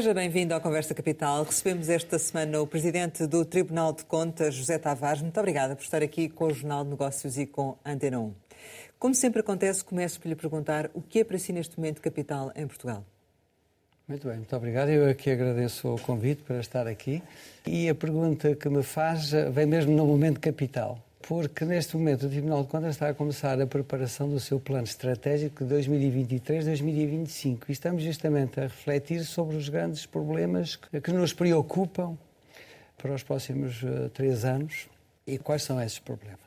[0.00, 1.44] Seja bem-vindo à Conversa Capital.
[1.44, 5.20] Recebemos esta semana o Presidente do Tribunal de Contas, José Tavares.
[5.20, 8.34] Muito obrigada por estar aqui com o Jornal de Negócios e com Antena 1.
[8.98, 12.50] Como sempre acontece, começo por lhe perguntar o que é para si neste momento capital
[12.56, 13.04] em Portugal?
[14.08, 14.88] Muito bem, muito obrigado.
[14.88, 17.22] Eu aqui agradeço o convite para estar aqui.
[17.66, 22.28] E a pergunta que me faz vem mesmo no momento capital porque neste momento o
[22.28, 27.72] Tribunal de Contas está a começar a preparação do seu plano estratégico de 2023-2025 e
[27.72, 32.16] estamos justamente a refletir sobre os grandes problemas que nos preocupam
[32.96, 34.88] para os próximos uh, três anos
[35.26, 36.38] e quais são esses problemas.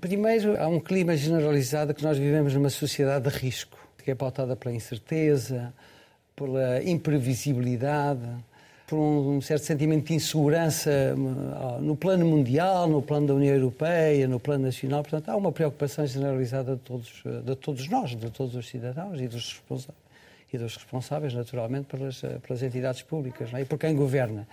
[0.00, 4.56] Primeiro, há um clima generalizado que nós vivemos numa sociedade de risco, que é pautada
[4.56, 5.72] pela incerteza,
[6.34, 8.26] pela imprevisibilidade,
[8.92, 14.28] por um, certo sentimento de insegurança hum, no plano mundial, no plano da União Europeia,
[14.28, 15.02] no plano nacional.
[15.02, 19.26] Portanto, há uma preocupação generalizada de todos, de todos nós, de todos os cidadãos e
[19.26, 20.02] dos responsáveis,
[20.52, 23.62] e dos responsáveis naturalmente, pelas, pelas entidades públicas é?
[23.62, 24.46] e por quem governa.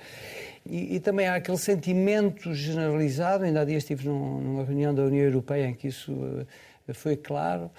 [0.65, 5.25] E, e, também há aquele sentimento generalizado, ainda há dias estive numa reunião da União
[5.25, 6.13] Europeia em que isso
[6.87, 7.69] eh, foi claro,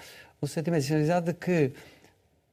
[0.43, 1.73] um sentimento generalizado de que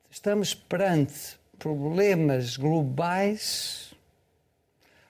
[0.10, 3.87] estamos perante problemas globais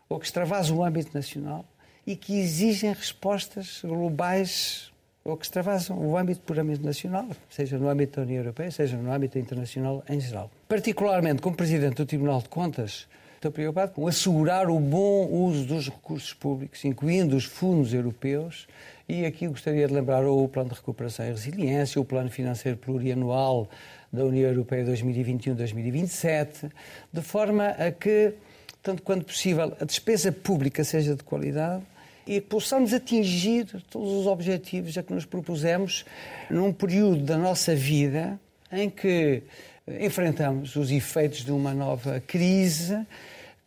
[0.09, 1.65] ou que extravasam o âmbito nacional
[2.05, 4.91] e que exigem respostas globais
[5.23, 9.11] ou que extravasam o âmbito puramente nacional, seja no âmbito da União Europeia, seja no
[9.11, 10.49] âmbito internacional em geral.
[10.69, 15.89] Particularmente, como Presidente do Tribunal de Contas, estou preocupado com assegurar o bom uso dos
[15.89, 18.69] recursos públicos, incluindo os fundos europeus,
[19.07, 23.69] e aqui gostaria de lembrar o Plano de Recuperação e Resiliência, o Plano Financeiro Plurianual
[24.11, 26.71] da União Europeia 2021-2027,
[27.11, 28.33] de forma a que
[28.87, 31.83] tanto quanto possível, a despesa pública seja de qualidade
[32.25, 36.05] e possamos atingir todos os objetivos a que nos propusemos
[36.49, 38.39] num período da nossa vida
[38.71, 39.43] em que
[39.99, 43.05] enfrentamos os efeitos de uma nova crise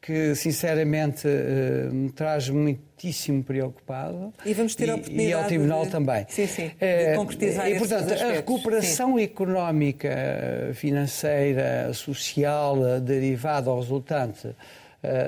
[0.00, 4.32] que sinceramente eh, me traz muitíssimo preocupado.
[4.46, 5.28] E vamos ter a oportunidade.
[5.28, 5.90] E ao Tribunal de...
[5.90, 6.24] também.
[6.30, 6.68] Sim, sim.
[6.68, 9.22] De eh, concretizar E, portanto, a recuperação sim.
[9.22, 14.56] económica, financeira, social derivada ou resultante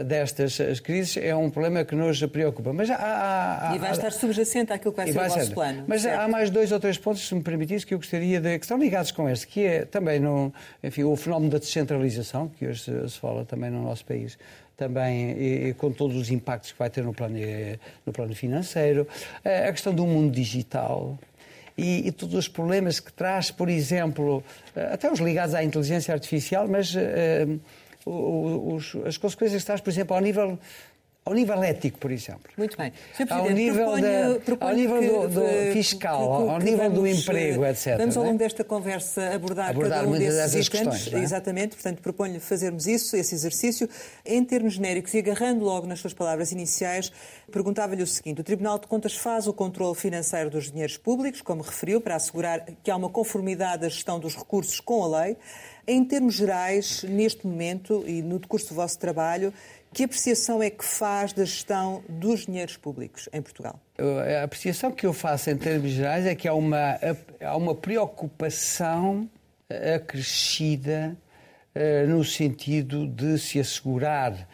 [0.05, 2.73] destas crises é um problema que nos preocupa.
[2.73, 5.47] Mas há, há, há, e vai estar subjacente àquilo que vai ser vai o vosso
[5.47, 5.55] ser.
[5.55, 5.85] plano.
[5.87, 6.21] Mas certo?
[6.21, 8.59] há mais dois ou três pontos, se me permitisse, que eu gostaria de.
[8.59, 12.67] que estão ligados com este, que é também no, enfim, o fenómeno da descentralização, que
[12.67, 14.39] hoje se, se fala também no nosso país
[14.77, 17.37] também e, e, com todos os impactos que vai ter no plano,
[18.05, 19.07] no plano financeiro,
[19.45, 21.17] a questão do mundo digital.
[21.77, 24.43] E, e, todos os problemas que traz, por exemplo,
[24.93, 26.99] até os ligados à inteligência artificial, mas uh,
[28.05, 30.59] os, as consequências que traz, por exemplo, ao nível
[31.25, 32.51] ao nível ético, por exemplo.
[32.57, 32.93] Muito bem.
[33.31, 36.79] ao nível, proponho, da, proponho ao nível que, do, do fiscal, que, que, ao nível
[36.79, 37.97] vamos, do emprego, etc.
[37.97, 41.13] Vamos, ao longo desta conversa, abordar, abordar cada um desses questões.
[41.13, 41.19] É?
[41.19, 43.89] Exatamente, portanto, proponho fazermos isso, esse exercício.
[44.27, 47.13] Em termos genéricos e agarrando logo nas suas palavras iniciais,
[47.53, 51.63] perguntava-lhe o seguinte: o Tribunal de Contas faz o controle financeiro dos dinheiros públicos, como
[51.63, 55.37] referiu, para assegurar que há uma conformidade da gestão dos recursos com a lei.
[55.87, 59.53] Em termos gerais, neste momento e no decurso do vosso trabalho,
[59.93, 63.81] que apreciação é que faz da gestão dos dinheiros públicos em Portugal?
[64.41, 66.99] A apreciação que eu faço em termos gerais é que há uma,
[67.41, 69.29] há uma preocupação
[69.95, 71.17] acrescida
[71.75, 74.49] uh, no sentido de se assegurar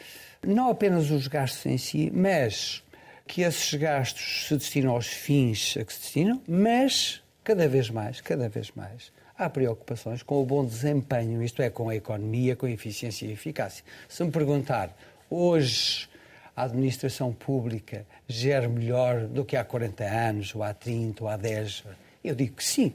[0.46, 2.82] não apenas os gastos em si, mas
[3.26, 8.20] que esses gastos se destinam aos fins a que se destinam, mas cada vez mais,
[8.20, 12.66] cada vez mais, há preocupações com o bom desempenho, isto é, com a economia, com
[12.66, 13.84] a eficiência e eficácia.
[14.08, 14.96] Se me perguntar,
[15.30, 16.08] hoje
[16.56, 21.36] a administração pública gera melhor do que há 40 anos, ou há 30, ou há
[21.36, 21.84] 10,
[22.24, 22.92] eu digo que sim.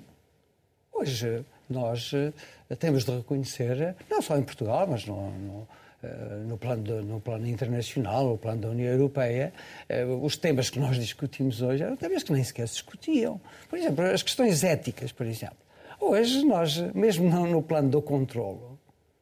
[0.91, 5.67] Hoje nós eh, temos de reconhecer, não só em Portugal, mas no, no
[6.03, 9.53] eh, no plano, no plano internacional, no plano da União Europeia,
[9.87, 13.39] eh, os temas que nós discutimos hoje eram temas que nem sequer se discutiam.
[13.69, 15.57] Por exemplo, as questões éticas, por exemplo.
[16.01, 18.72] Hoje, nós, mesmo não no plano do controlo,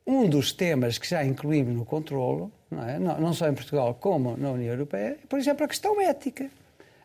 [0.05, 2.99] um dos temas que já incluímos no controlo, não, é?
[2.99, 6.49] não, não só em Portugal como na União Europeia, é, por exemplo, a questão ética.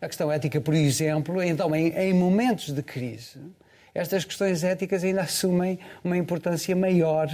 [0.01, 3.39] A questão ética, por exemplo, então, em, em momentos de crise,
[3.95, 7.29] estas questões éticas ainda assumem uma importância maior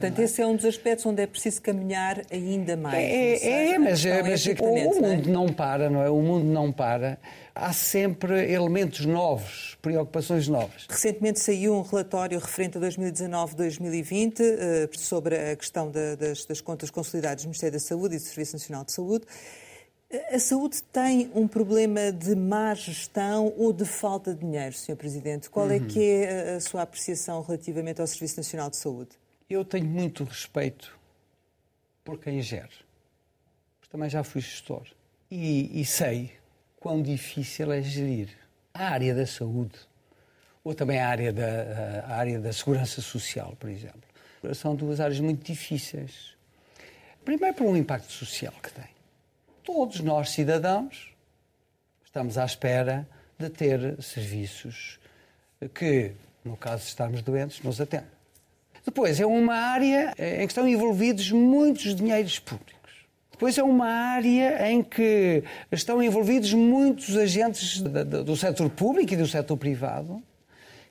[0.00, 2.96] Portanto, esse é um dos aspectos onde é preciso caminhar ainda mais.
[2.96, 5.52] É, é mas, é, mas o, o mundo não, é?
[5.52, 6.08] para, não é?
[6.08, 7.18] O mundo não para.
[7.54, 10.86] Há sempre elementos novos, preocupações novas.
[10.88, 17.42] Recentemente saiu um relatório referente a 2019-2020 eh, sobre a questão das, das contas consolidadas
[17.42, 19.26] do Ministério da Saúde e do Serviço Nacional de Saúde.
[20.32, 24.96] A saúde tem um problema de má gestão ou de falta de dinheiro, Sr.
[24.96, 25.50] Presidente?
[25.50, 25.86] Qual é uhum.
[25.86, 29.10] que é a sua apreciação relativamente ao Serviço Nacional de Saúde?
[29.50, 30.96] Eu tenho muito respeito
[32.04, 32.70] por quem gere.
[33.80, 34.86] Mas também já fui gestor.
[35.28, 36.32] E, e sei
[36.78, 38.28] quão difícil é gerir
[38.72, 39.76] a área da saúde
[40.62, 44.02] ou também a área da, a área da segurança social, por exemplo.
[44.54, 46.36] São duas áreas muito difíceis.
[47.24, 48.88] Primeiro, por um impacto social que tem.
[49.64, 51.12] Todos nós, cidadãos,
[52.04, 53.06] estamos à espera
[53.36, 55.00] de ter serviços
[55.74, 56.12] que,
[56.44, 58.19] no caso de estarmos doentes, nos atendem.
[58.84, 62.80] Depois, é uma área em que estão envolvidos muitos dinheiros públicos.
[63.30, 65.42] Depois é uma área em que
[65.72, 70.22] estão envolvidos muitos agentes do setor público e do setor privado,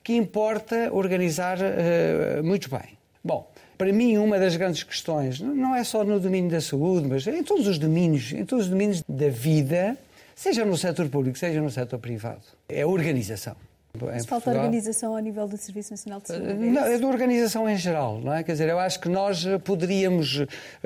[0.04, 2.98] que importa organizar uh, muito bem.
[3.24, 3.48] Bom,
[3.78, 7.44] para mim, uma das grandes questões, não é só no domínio da saúde, mas em
[7.44, 9.96] todos os domínios, em todos os domínios da vida,
[10.36, 13.56] seja no setor público, seja no setor privado, é a organização.
[14.08, 16.50] Mas falta Portugal, organização ao nível do Serviço Nacional de Saúde?
[16.50, 18.44] É não, é da organização em geral, não é?
[18.44, 20.46] Quer dizer, eu acho que nós poderíamos,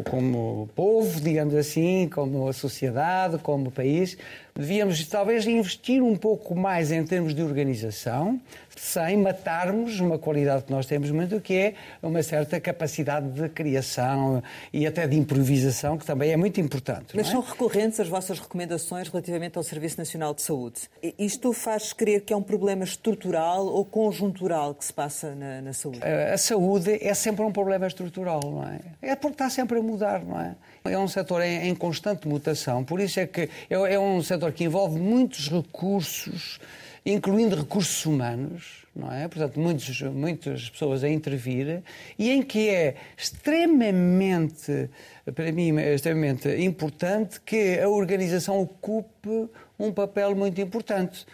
[0.10, 4.18] como povo, digamos assim, como sociedade, como país,
[4.56, 8.40] devíamos talvez investir um pouco mais em termos de organização,
[8.76, 14.42] sem matarmos uma qualidade que nós temos muito, que é uma certa capacidade de criação
[14.72, 17.16] e até de improvisação, que também é muito importante.
[17.16, 17.32] Mas é?
[17.32, 20.82] são recorrentes as vossas recomendações relativamente ao Serviço Nacional de Saúde.
[21.18, 25.74] Isto faz crer que é um problema estrutural ou conjuntural que se passa na, na
[25.74, 26.00] saúde?
[26.04, 28.80] A, a saúde é sempre um problema estrutural, não é?
[29.02, 30.56] É porque está sempre a mudar, não é?
[30.86, 34.52] É um setor em, em constante mutação, por isso é que é, é um setor
[34.52, 36.60] que envolve muitos recursos,
[37.06, 39.28] incluindo recursos humanos, não é?
[39.28, 41.84] Portanto, muitos, muitas pessoas a intervir
[42.18, 44.90] e em que é extremamente,
[45.36, 51.26] para mim, extremamente importante que a organização ocupe um papel muito importante.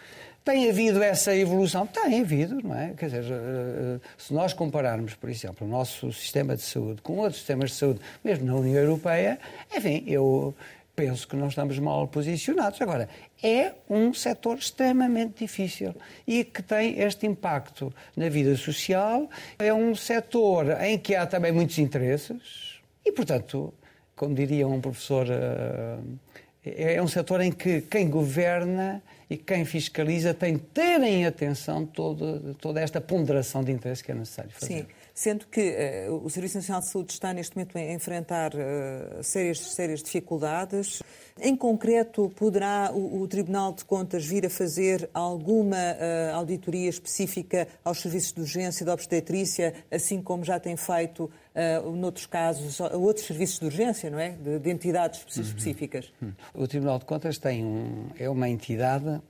[0.42, 1.86] Tem havido essa evolução?
[1.86, 2.94] Tem havido, não é?
[2.96, 7.36] Quer dizer, eh, se nós compararmos, por exemplo, o nosso sistema de saúde com outros
[7.36, 9.38] sistemas de saúde, mesmo na União Europeia,
[9.70, 10.54] enfim, eu
[11.00, 12.78] penso que não estamos mal posicionados.
[12.82, 13.08] Agora,
[13.42, 15.94] é um setor extremamente difícil
[16.26, 19.30] e que tem este impacto na vida social.
[19.58, 23.72] É um setor em que há também muitos interesses e, portanto,
[24.14, 30.34] como diria um professor, eh, é um setor em que quem governa e quem fiscaliza
[30.34, 34.80] tem de ter em atenção toda, toda esta ponderação de interesse que é necessário fazer.
[34.80, 34.86] Sim.
[35.20, 35.76] Sendo que
[36.08, 41.02] uh, o Serviço Nacional de Saúde está neste momento a enfrentar uh, sérias, sérias dificuldades.
[41.38, 47.68] Em concreto, poderá o, o, Tribunal de Contas vir a fazer alguma uh, auditoria específica
[47.84, 52.80] aos serviços de urgência e de obstetrícia, assim como já tem feito uh, noutros casos,
[52.80, 54.30] a outros serviços de urgência, não é?
[54.30, 55.42] De, de entidades uhum.
[55.42, 56.10] específicas?
[56.22, 56.32] Uhum.
[56.54, 59.20] O Tribunal de Contas tem um, é uma entidade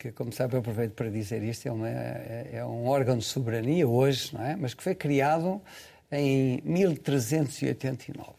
[0.00, 3.24] que, como sabe, eu aproveito para dizer isto, é, uma, é, é um órgão de
[3.24, 4.56] soberania hoje, não é?
[4.56, 5.60] Mas que foi criado
[6.10, 8.32] em 1389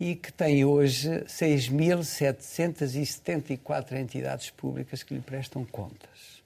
[0.00, 6.40] e que tem hoje 6.774 entidades públicas que lhe prestam contas.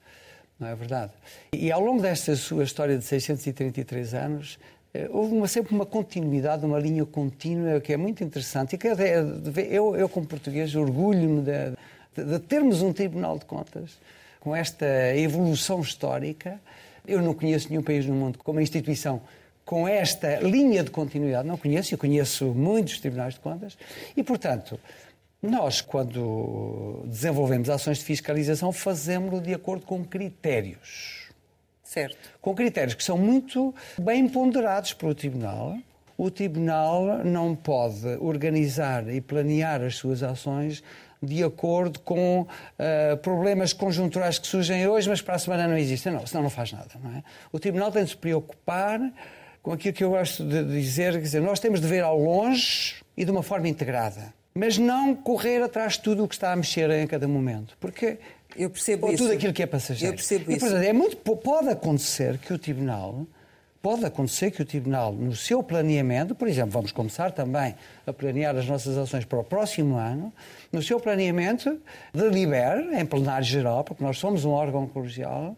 [0.59, 1.13] Não é verdade?
[1.53, 4.59] E ao longo desta sua história de 633 anos,
[4.93, 8.89] eh, houve uma, sempre uma continuidade, uma linha contínua que é muito interessante e que
[8.89, 11.77] eu, eu como português, orgulho-me de,
[12.23, 13.99] de, termos um Tribunal de Contas
[14.41, 16.61] com esta evolução histórica.
[17.07, 19.23] Eu não conheço nenhum país no mundo com uma instituição
[19.65, 21.49] com esta linha de continuidade.
[21.49, 23.77] Não conheço, eu conheço muitos tribunais de contas
[24.17, 24.79] e, portanto,
[25.41, 31.29] nós, quando desenvolvemos ações de fiscalização, fazemos-lo de acordo com critérios.
[31.83, 32.17] Certo.
[32.41, 35.77] Com critérios que são muito bem ponderados pelo Tribunal.
[36.17, 40.83] O Tribunal não pode organizar e planear as suas ações
[41.23, 46.13] de acordo com uh, problemas conjunturais que surgem hoje, mas para a semana não existem.
[46.13, 46.91] Não, senão não faz nada.
[47.03, 47.23] Não é?
[47.53, 49.01] O Tribunal tem de se preocupar
[49.63, 52.97] com aquilo que eu gosto de dizer, quer dizer, nós temos de ver ao longe
[53.17, 54.35] e de uma forma integrada.
[54.55, 57.77] Mas não correr atrás de tudo o que está a mexer em cada momento.
[57.81, 58.19] Porque
[58.57, 59.23] eu percebo ou isso.
[59.23, 60.13] tudo aquilo que é passageiro.
[60.13, 60.61] Eu percebo e, isso.
[60.61, 63.27] Portanto, é muito, pode acontecer que o Tribunal
[63.85, 67.75] pode acontecer que o Tribunal, no seu planeamento, por exemplo, vamos começar também
[68.07, 70.33] a planear as nossas ações para o próximo ano,
[70.73, 71.79] no seu planeamento,
[72.11, 75.55] delibere, em plenário geral, porque nós somos um órgão colegial,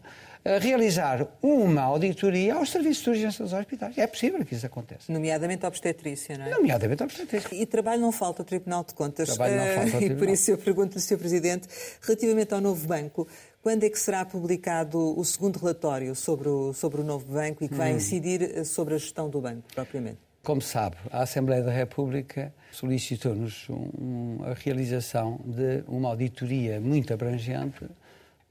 [0.61, 3.97] realizar uma auditoria aos serviços de urgência dos hospitais.
[3.97, 5.13] É possível que isso aconteça.
[5.13, 6.51] Nomeadamente a obstetrícia, não é?
[6.51, 7.55] Nomeadamente a obstetrícia.
[7.55, 9.29] E trabalho não falta ao Tribunal de Contas.
[9.29, 10.07] Trabalho não falta ao Tribunal.
[10.17, 11.19] E por isso eu pergunto-lhe, Sr.
[11.19, 11.69] Presidente,
[12.01, 13.27] relativamente ao novo banco,
[13.67, 17.69] quando é que será publicado o segundo relatório sobre o, sobre o novo banco e
[17.69, 17.97] que vai hum.
[17.97, 20.19] incidir eh, sobre a gestão do banco, propriamente?
[20.45, 27.85] Como sabe, a Assembleia da República solicitou-nos um, a realização de uma auditoria muito abrangente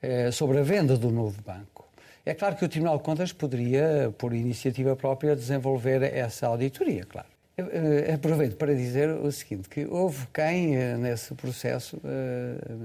[0.01, 1.87] eh, sobre a venda do novo banco.
[2.25, 7.29] É claro que o Tribunal de Contas poderia, por iniciativa própria, desenvolver essa auditoria, claro.
[7.57, 12.01] Eh, aproveito para dizer o seguinte, que houve quem, eh, nesse processo,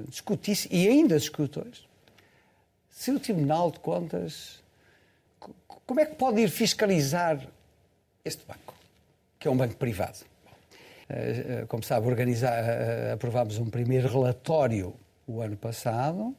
[0.09, 1.90] discutisse, e ainda discute hoje,
[3.01, 4.63] se o Tribunal de Contas,
[5.87, 7.41] como é que pode ir fiscalizar
[8.23, 8.75] este banco,
[9.39, 10.19] que é um banco privado?
[11.67, 12.63] Como sabe, organizar,
[13.11, 14.95] aprovámos um primeiro relatório
[15.27, 16.37] o ano passado,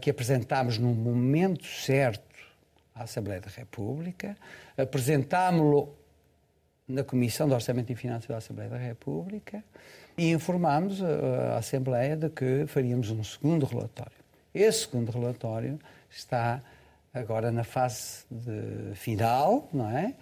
[0.00, 2.24] que apresentámos no momento certo
[2.94, 4.34] à Assembleia da República,
[4.78, 5.94] apresentámo-lo
[6.88, 9.62] na Comissão de Orçamento e Finanças da Assembleia da República
[10.16, 14.15] e informámos a Assembleia de que faríamos um segundo relatório.
[14.56, 15.78] Esse segundo relatório
[16.10, 16.62] está
[17.12, 18.24] agora na fase
[18.94, 20.14] final, não é?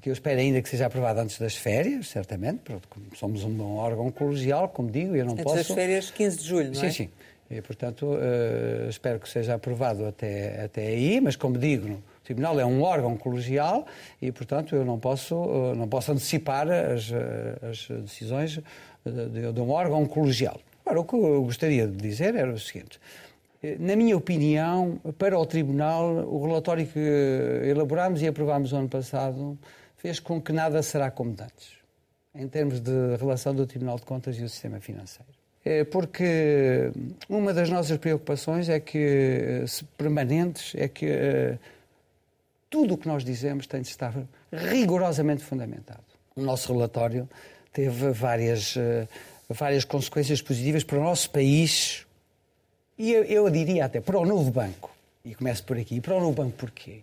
[0.00, 4.10] Que eu espero ainda que seja aprovado antes das férias, certamente, porque somos um órgão
[4.10, 5.56] colegial, como digo, eu não antes posso...
[5.56, 6.90] Antes das férias, 15 de julho, não sim, é?
[6.90, 7.10] Sim, sim.
[7.50, 11.86] E, portanto, uh, espero que seja aprovado até, até aí, mas como digo,
[12.22, 13.86] o Tribunal é um órgão colegial
[14.22, 18.60] e, portanto, eu não posso, eh, não posso antecipar as, eh, as decisões
[19.04, 20.58] de, de um órgão colegial.
[20.86, 23.00] Agora, o que eu gostaria de dizer era o seguinte.
[23.62, 26.98] Eh, na minha opinião, para o Tribunal, o relatório que
[27.64, 29.58] elaborámos e aprovámos no ano passado
[29.96, 31.72] fez com que nada será como antes,
[32.34, 35.30] em termos de relação do Tribunal de Contas e o sistema financeiro.
[35.92, 36.90] Porque
[37.28, 39.64] uma das nossas preocupações é que,
[39.96, 41.06] permanentes, é que
[42.72, 44.14] tudo o que nós dizemos tem de estar
[44.50, 46.02] rigorosamente fundamentado.
[46.34, 47.28] O nosso relatório
[47.70, 49.06] teve várias, eh,
[49.48, 52.06] várias consequências positivas para o nosso país
[52.98, 54.90] e eu, eu diria até para o novo banco.
[55.24, 56.00] E começo por aqui.
[56.00, 57.02] Para o novo banco porquê?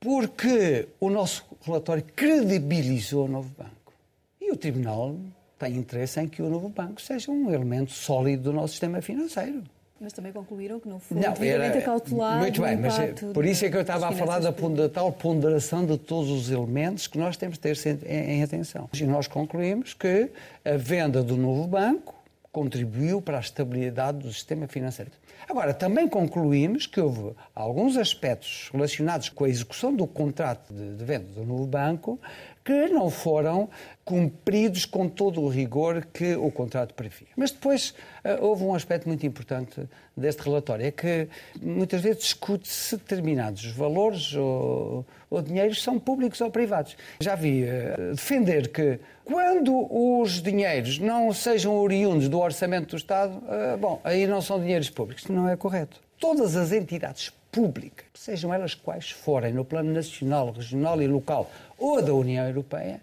[0.00, 3.92] Porque o nosso relatório credibilizou o novo banco.
[4.40, 5.16] E o Tribunal
[5.58, 9.62] tem interesse em que o novo banco seja um elemento sólido do nosso sistema financeiro.
[10.00, 13.64] Mas também concluíram que não foi não, devidamente cautelar Muito bem, mas é, por isso
[13.64, 17.18] é que eu estava a falar da, da, tal ponderação de todos os elementos que
[17.18, 18.88] nós temos de ter em, em atenção.
[18.94, 20.30] E nós concluímos que
[20.64, 22.14] a venda do novo banco
[22.58, 25.12] contribuiu para a estabilidade do sistema financeiro.
[25.48, 31.04] Agora, também concluímos que houve alguns aspectos relacionados com a execução do contrato de, de
[31.04, 32.20] venda do novo banco
[32.68, 33.70] que não foram
[34.04, 37.28] cumpridos com todo o rigor que o contrato previa.
[37.34, 41.28] Mas depois eh, houve um aspecto muito importante deste relatório, é que
[41.62, 46.94] muitas vezes discute-se determinados valores ou, ou dinheiros são públicos ou privados.
[47.20, 53.38] Já vi uh, defender que quando os dinheiros não sejam oriundos do orçamento do Estado,
[53.38, 55.26] uh, bom, aí não são dinheiros públicos.
[55.28, 56.06] Não é correto.
[56.18, 62.02] Todas as entidades públicas, sejam elas quais forem, no plano nacional, regional e local ou
[62.02, 63.00] da União Europeia,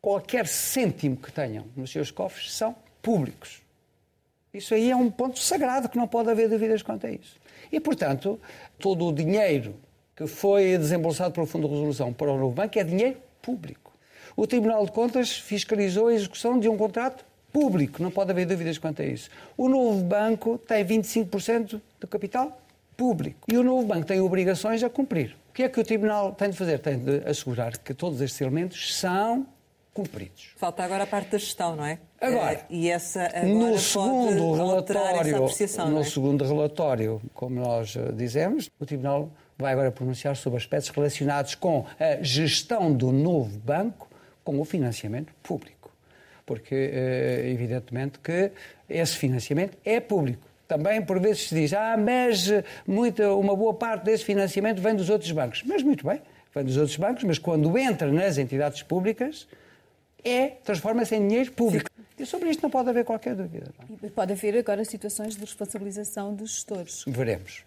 [0.00, 3.60] qualquer cêntimo que tenham nos seus cofres são públicos.
[4.54, 7.38] Isso aí é um ponto sagrado que não pode haver dúvidas quanto a isso.
[7.70, 8.40] E, portanto,
[8.78, 9.74] todo o dinheiro
[10.14, 13.92] que foi desembolsado pelo Fundo de Resolução para o novo banco é dinheiro público.
[14.34, 17.24] O Tribunal de Contas fiscalizou a execução de um contrato
[17.56, 19.30] público, não pode haver dúvidas quanto a isso.
[19.56, 22.60] O novo banco tem 25% do capital
[22.94, 23.46] público.
[23.50, 25.34] E o novo banco tem obrigações a cumprir.
[25.48, 26.78] O que é que o Tribunal tem de fazer?
[26.80, 29.46] Tem de assegurar que todos estes elementos são
[29.94, 30.50] cumpridos.
[30.56, 31.98] Falta agora a parte da gestão, não é?
[32.20, 35.38] Agora, é, e essa agora no segundo relatório,
[35.88, 36.04] no é?
[36.04, 41.86] segundo relatório, como nós eh, dizemos, o Tribunal vai agora pronunciar sobre aspectos relacionados com
[41.98, 44.10] a gestão do novo banco
[44.44, 45.75] com o financiamento público.
[46.46, 48.52] Porque, eh, evidentemente, que
[48.88, 50.46] esse financiamento é público.
[50.68, 52.50] Também, por vezes, se diz, ah, mas
[52.86, 55.62] muita, uma boa parte desse financiamento vem dos outros bancos.
[55.66, 56.22] Mas, muito bem,
[56.54, 59.46] vem dos outros bancos, mas quando entra nas entidades públicas,
[60.24, 61.90] é, transforma-se em dinheiro público.
[62.18, 63.66] E sobre isto não pode haver qualquer dúvida.
[63.78, 64.10] Não?
[64.10, 67.04] Pode haver agora situações de responsabilização dos gestores.
[67.06, 67.64] Veremos.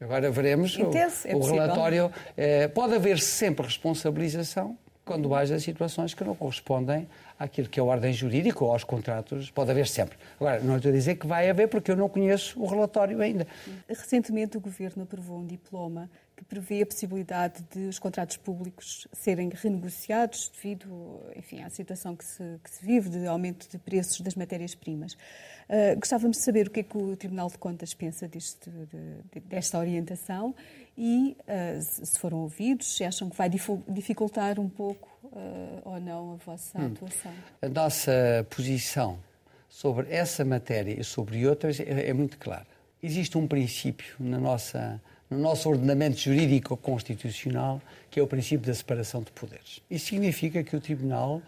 [0.00, 2.12] Agora veremos Intenso, o, é o relatório.
[2.36, 7.06] É, pode haver sempre responsabilização quando haja situações que não correspondem
[7.38, 10.16] àquilo que é a ordem jurídica ou aos contratos, pode haver sempre.
[10.40, 13.46] Agora, não estou a dizer que vai haver porque eu não conheço o relatório ainda.
[13.88, 19.50] Recentemente o Governo aprovou um diploma que prevê a possibilidade de os contratos públicos serem
[19.54, 24.34] renegociados devido enfim, à situação que se, que se vive de aumento de preços das
[24.34, 25.12] matérias-primas.
[25.12, 29.40] Uh, gostávamos de saber o que é que o Tribunal de Contas pensa deste, de,
[29.40, 30.54] desta orientação
[30.96, 33.50] e uh, se foram ouvidos, se acham que vai
[33.88, 36.86] dificultar um pouco uh, ou não a vossa hum.
[36.86, 37.32] atuação.
[37.60, 39.18] A nossa posição
[39.68, 42.66] sobre essa matéria e sobre outras é, é muito clara.
[43.02, 48.74] Existe um princípio na nossa no nosso ordenamento jurídico constitucional, que é o princípio da
[48.74, 49.80] separação de poderes.
[49.90, 51.42] Isso significa que o Tribunal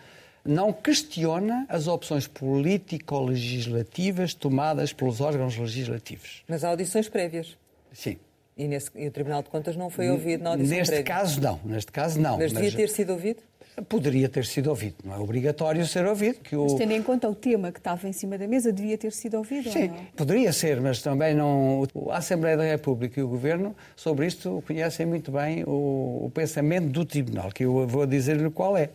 [0.44, 6.42] não questiona as opções político-legislativas tomadas pelos órgãos legislativos.
[6.48, 7.56] Mas há audições prévias.
[7.92, 8.16] Sim.
[8.56, 11.14] E, nesse, e o Tribunal de Contas não foi ouvido na audição neste prévia?
[11.14, 11.60] Caso, não.
[11.64, 12.38] Neste caso, não.
[12.38, 13.42] Mas devia mas, ter sido ouvido?
[13.82, 14.96] poderia ter sido ouvido.
[15.04, 16.40] Não é obrigatório ser ouvido.
[16.40, 16.62] Que o...
[16.62, 19.36] Mas tendo em conta o tema que estava em cima da mesa, devia ter sido
[19.36, 21.86] ouvido Sim, poderia ser, mas também não...
[22.10, 26.88] A Assembleia da República e o Governo, sobre isto, conhecem muito bem o, o pensamento
[26.88, 28.90] do Tribunal, que eu vou dizer-lhe qual é.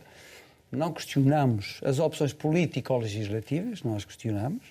[0.70, 4.62] Não questionamos as opções político-legislativas, nós questionamos,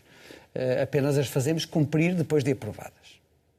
[0.55, 2.91] eh, apenas as fazemos cumprir depois de aprovadas.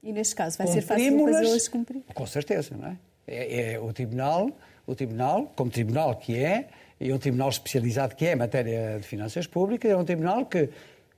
[0.03, 2.03] E neste caso vai ser fácil fazê-las cumprir?
[2.13, 2.97] Com certeza, não é?
[3.25, 4.51] É, é o Tribunal
[4.85, 6.67] o Tribunal, como Tribunal que é,
[6.99, 10.69] e um Tribunal especializado que é em matéria de finanças públicas, é um Tribunal que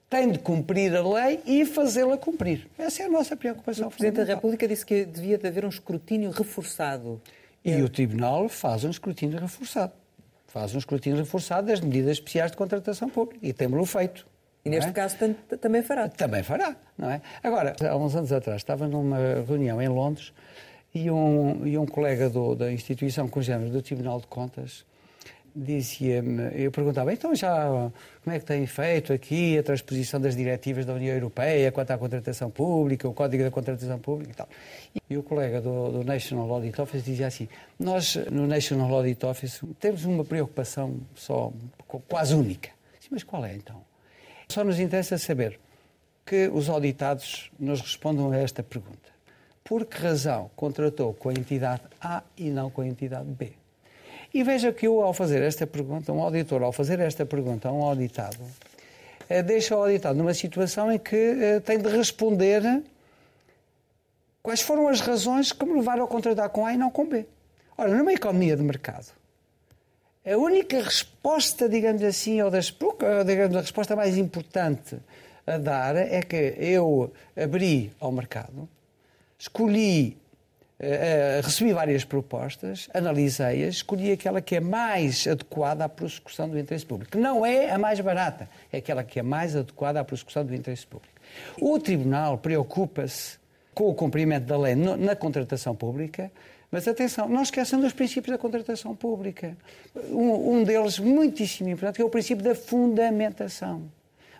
[0.09, 2.67] tem de cumprir a lei e fazê-la cumprir.
[2.77, 3.87] Essa é a nossa preocupação.
[3.87, 7.19] O Presidente da República disse que devia haver um escrutínio reforçado.
[7.63, 7.81] E é.
[7.81, 9.93] o Tribunal faz um escrutínio reforçado.
[10.47, 13.45] Faz um escrutínio reforçado das medidas especiais de contratação pública.
[13.45, 14.27] E temos-lo feito.
[14.65, 14.93] E neste é?
[14.93, 15.15] caso
[15.61, 16.09] também fará.
[16.09, 17.21] Também fará, não é?
[17.43, 19.17] Agora, há uns anos atrás, estava numa
[19.47, 20.33] reunião em Londres
[20.93, 24.83] e um, e um colega do, da instituição congênero do Tribunal de Contas
[25.55, 27.89] dizia-me, eu perguntava, então já
[28.23, 31.97] como é que tem feito aqui a transposição das diretivas da União Europeia quanto à
[31.97, 34.49] contratação pública, o Código da Contratação Pública e tal.
[35.09, 37.47] E o colega do, do National Audit Office dizia assim,
[37.79, 41.53] nós no National Audit Office temos uma preocupação só
[42.09, 42.71] quase única.
[43.09, 43.81] Mas qual é então?
[44.47, 45.59] Só nos interessa saber
[46.25, 49.15] que os auditados nos respondam a esta pergunta
[49.63, 53.51] por que razão contratou com a entidade A e não com a entidade B.
[54.31, 57.71] E veja que eu, ao fazer esta pergunta, um auditor, ao fazer esta pergunta a
[57.71, 58.37] um auditado,
[59.27, 62.83] eh, deixa o auditado numa situação em que eh, tem de responder
[64.43, 67.25] quais foram as razões que me levaram a contratar com A e não com B.
[67.75, 69.07] Ora, numa economia de mercado,
[70.25, 72.73] a única resposta, digamos assim, ou das,
[73.25, 74.97] digamos, a resposta mais importante
[75.45, 78.67] a dar é que eu abri ao mercado,
[79.37, 80.17] escolhi,
[80.79, 86.85] uh, recebi várias propostas, analisei-as, escolhi aquela que é mais adequada à prossecução do interesse
[86.85, 87.17] público.
[87.19, 90.87] Não é a mais barata, é aquela que é mais adequada à prossecução do interesse
[90.87, 91.13] público.
[91.61, 93.37] O Tribunal preocupa-se
[93.75, 96.31] com o cumprimento da lei na contratação pública,
[96.71, 99.55] mas atenção, não esqueçam dos princípios da contratação pública.
[100.09, 103.83] Um, um deles, muitíssimo importante, é o princípio da fundamentação.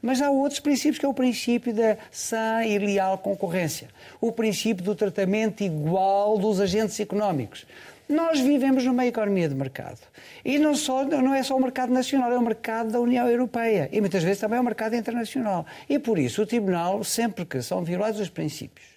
[0.02, 3.88] Mas há outros princípios, que é o princípio da sã e leal concorrência,
[4.22, 7.66] o princípio do tratamento igual dos agentes económicos.
[8.08, 10.00] Nós vivemos numa economia de mercado.
[10.44, 13.90] E não, só, não é só o mercado nacional, é o mercado da União Europeia.
[13.92, 15.66] E muitas vezes também é o mercado internacional.
[15.90, 18.95] E por isso o Tribunal, sempre que são violados os princípios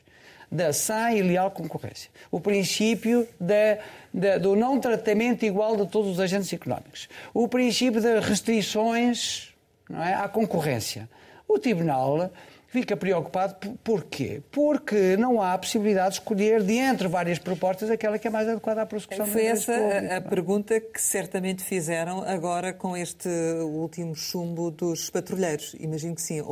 [0.50, 3.78] da sã e leal concorrência, o princípio da,
[4.12, 9.54] da, do não tratamento igual de todos os agentes económicos, o princípio das restrições
[9.88, 10.14] não é?
[10.14, 11.08] à concorrência.
[11.46, 12.30] O Tribunal
[12.68, 14.42] fica preocupado por quê?
[14.50, 18.82] Porque não há possibilidade de escolher de entre várias propostas aquela que é mais adequada
[18.82, 23.28] à prossecução Foi essa a, a pergunta que certamente fizeram agora com este
[23.62, 25.74] último chumbo dos patrulheiros.
[25.80, 26.42] Imagino que sim,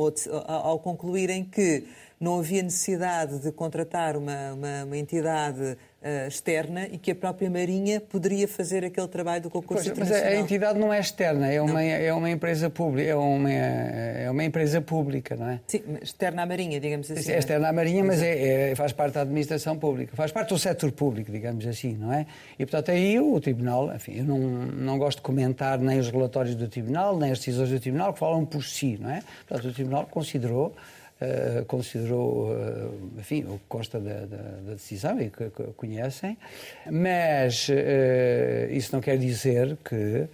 [0.47, 1.83] ao concluírem que
[2.19, 5.77] não havia necessidade de contratar uma, uma, uma entidade
[6.07, 10.23] uh, externa e que a própria Marinha poderia fazer aquele trabalho do concurso pois, internacional.
[10.23, 14.31] Mas a entidade não é externa, é uma, é uma empresa pública, é uma, é
[14.31, 15.59] uma empresa pública, não é?
[15.67, 17.31] Sim, externa à Marinha, digamos assim.
[17.31, 20.57] É externa à Marinha, mas é, é, faz parte da administração pública, faz parte do
[20.57, 22.25] setor público, digamos assim, não é?
[22.57, 26.55] E, portanto, aí o Tribunal, enfim, eu não, não gosto de comentar nem os relatórios
[26.55, 29.21] do Tribunal, nem as decisões do Tribunal, que falam por si, não é?
[29.47, 30.73] Portanto, o Tribunal considerou
[31.19, 36.37] Uh, considerou, uh, enfim, o que consta da, da, da, decisão e que, que conhecem,
[36.91, 40.27] mas uh, isso não quer dizer que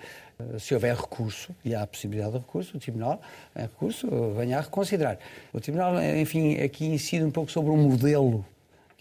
[0.59, 3.21] se houver recurso, e há a possibilidade de recurso, o Tribunal,
[3.55, 5.17] em recurso, venha a reconsiderar.
[5.53, 8.45] O Tribunal, enfim, aqui incide um pouco sobre um modelo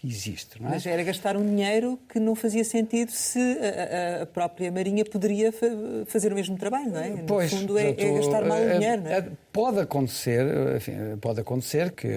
[0.03, 0.57] existe.
[0.57, 0.69] É?
[0.69, 5.51] Mas era gastar um dinheiro que não fazia sentido se a, a própria Marinha poderia
[6.07, 7.09] fazer o mesmo trabalho, não é?
[7.09, 9.17] No pois, fundo, é, é gastar mal o é, dinheiro, não é?
[9.19, 9.27] é?
[9.51, 12.09] Pode acontecer, enfim, pode acontecer que,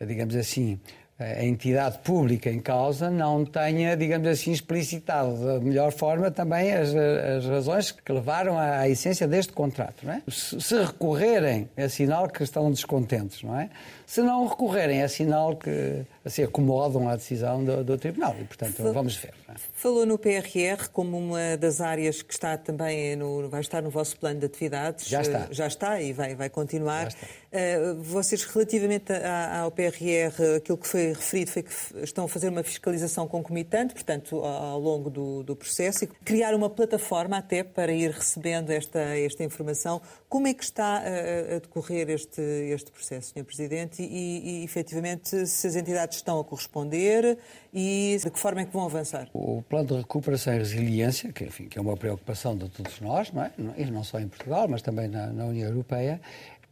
[0.00, 0.78] digamos assim,
[1.20, 6.94] a entidade pública em causa não tenha, digamos assim, explicitado da melhor forma também as,
[6.94, 10.02] as razões que levaram à, à, essência deste contrato.
[10.02, 10.22] Não é?
[10.28, 13.68] se, se recorrerem, é sinal que estão descontentes, não é?
[14.06, 18.36] Se não recorrerem, é sinal que se acomodam à decisão do, do Tribunal.
[18.40, 19.32] E, portanto, vamos ver.
[19.48, 19.54] É?
[19.72, 24.16] Falou no PRR como uma das áreas que está também no, vai estar no vosso
[24.18, 25.08] plano de atividades.
[25.08, 25.48] Já está.
[25.50, 27.08] Já está e vai, vai continuar.
[27.08, 29.12] Uh, vocês, relativamente
[29.60, 34.40] ao PRR, aquilo que foi referido foi que estão a fazer uma fiscalização concomitante, portanto,
[34.44, 39.42] ao longo do, do processo, e criar uma plataforma até para ir recebendo esta, esta
[39.42, 40.00] informação.
[40.30, 43.44] Como é que está a, a decorrer este, este processo, Sr.
[43.44, 44.00] Presidente?
[44.00, 47.36] e, e efetivamente, se as entidades estão a corresponder
[47.74, 49.28] e de que forma é que vão avançar?
[49.34, 53.32] O plano de recuperação e resiliência, que, enfim, que é uma preocupação de todos nós,
[53.32, 53.50] não é?
[53.76, 56.20] e não só em Portugal, mas também na, na União Europeia,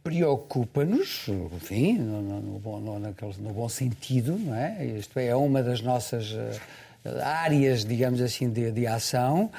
[0.01, 4.85] preocupa-nos, enfim, no, no, no, bom, no, naquele, no bom sentido, não é?
[4.85, 6.59] Isto é uma das nossas uh,
[7.21, 9.51] áreas, digamos assim, de, de ação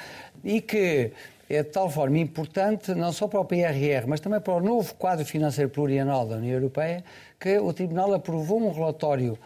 [0.42, 1.12] e que
[1.56, 4.94] é de tal forma importante, não só para o PRR, mas também para o novo
[4.94, 7.04] quadro financeiro plurianual da União Europeia,
[7.38, 9.36] que o Tribunal aprovou um relatório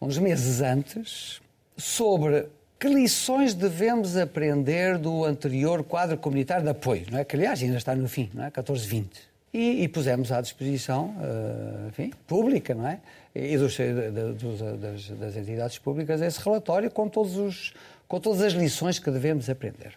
[0.00, 1.40] uns meses antes
[1.76, 2.46] sobre
[2.78, 7.24] que lições devemos aprender do anterior quadro comunitário de apoio, não é?
[7.24, 8.50] Que, aliás, ainda está no fim, não é?
[8.50, 9.06] 14-20.
[9.54, 13.00] E, e, pusemos à disposição, uh, enfim, pública, não é?
[13.34, 17.72] E dos, de, das, das entidades públicas esse relatório com, todos os,
[18.06, 19.94] com todas as lições que devemos aprender.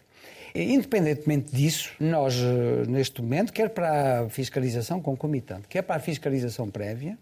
[0.54, 6.70] Independentemente disso, nós, eh, neste momento, quer para a fiscalização concomitante, quer para a fiscalização
[6.70, 7.16] prévia,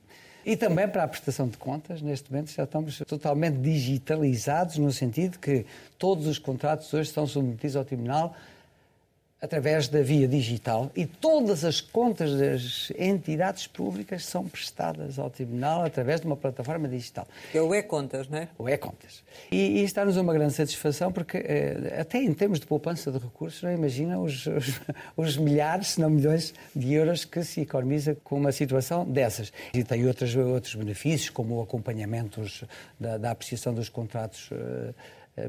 [0.46, 5.38] e também para a prestação de contas, neste momento já estamos totalmente digitalizados, no sentido
[5.38, 5.66] que
[5.98, 8.34] todos os contratos hoje são submetidos ao Tribunal
[9.40, 15.84] através da via digital e todas as contas das entidades públicas são prestadas ao Tribunal
[15.84, 17.26] através de uma plataforma digital.
[17.54, 18.48] É o E-Contas, não é?
[18.58, 19.22] O E-Contas.
[19.50, 23.62] E, e está-nos uma grande satisfação porque, eh, até em termos de poupança de recursos,
[23.62, 24.80] não imagina os, os,
[25.16, 29.52] os, milhares, se não milhões de euros que se economiza com uma situação dessas.
[29.72, 32.42] E tem outros, outros benefícios, como o acompanhamento
[32.98, 34.94] da, da apreciação dos contratos eh,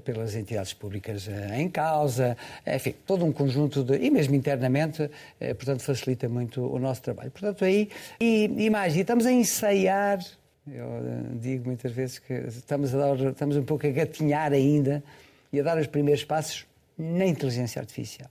[0.04, 3.98] pelas entidades públicas eh, em causa, enfim, todo um conjunto de.
[3.98, 7.32] e mesmo internamente, eh, portanto, facilita muito o nosso trabalho.
[7.32, 7.90] Portanto, aí.
[8.20, 10.20] E, e mais, e estamos a ensaiar.
[10.68, 10.88] Eu
[11.36, 15.04] digo muitas vezes que estamos, a dar, estamos um pouco a gatinhar ainda
[15.52, 16.66] e a dar os primeiros passos
[16.98, 18.30] na inteligência artificial.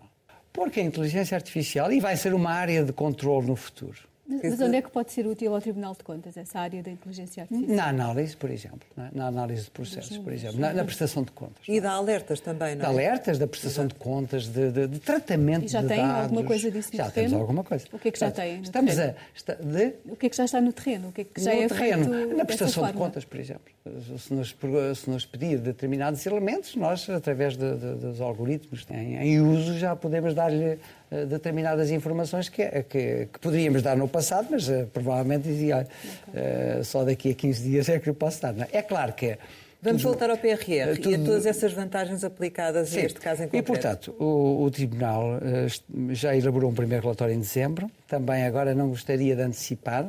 [0.53, 4.77] Porque a inteligência artificial, e vai ser uma área de controle no futuro, mas onde
[4.77, 7.77] é que pode ser útil ao Tribunal de Contas essa área da inteligência artificial?
[7.77, 9.09] Na análise, por exemplo, é?
[9.13, 11.63] na análise de processos, por exemplo, na, na, prestação de contas.
[11.67, 12.87] E dá alertas também, não é?
[12.87, 13.99] Dá alertas, da prestação Exato.
[13.99, 16.23] de contas, de, de, de tratamento e já de tem dados.
[16.25, 17.31] alguma coisa disso no já terreno?
[17.31, 17.87] temos alguma coisa.
[17.91, 18.61] O que é que já tem?
[18.61, 19.95] Estamos a, está, de...
[20.07, 21.09] O que é que já está no terreno?
[21.09, 23.73] O que é que já no é terreno, na prestação de contas, por exemplo.
[24.19, 24.55] Se nos,
[24.95, 30.35] se nos pedir determinados elementos, nós, através de, dos algoritmos em, em uso, já podemos
[30.35, 30.79] dar-lhe
[31.11, 35.87] determinadas informações que, que, que, poderíamos dar no passado, mas uh, provavelmente dizia
[36.29, 38.55] uh, só daqui a 15 dias é que eu posso dar.
[38.59, 38.79] É?
[38.79, 38.83] é?
[38.83, 39.39] claro que é.
[39.81, 42.99] Vamos tudo, voltar ao PRR tudo, e a todas essas vantagens aplicadas sim.
[42.99, 43.65] a este caso em concreto.
[43.65, 47.89] E, portanto, o, o Tribunal uh, já elaborou um primeiro relatório em dezembro.
[48.07, 50.05] Também agora não gostaria de antecipar.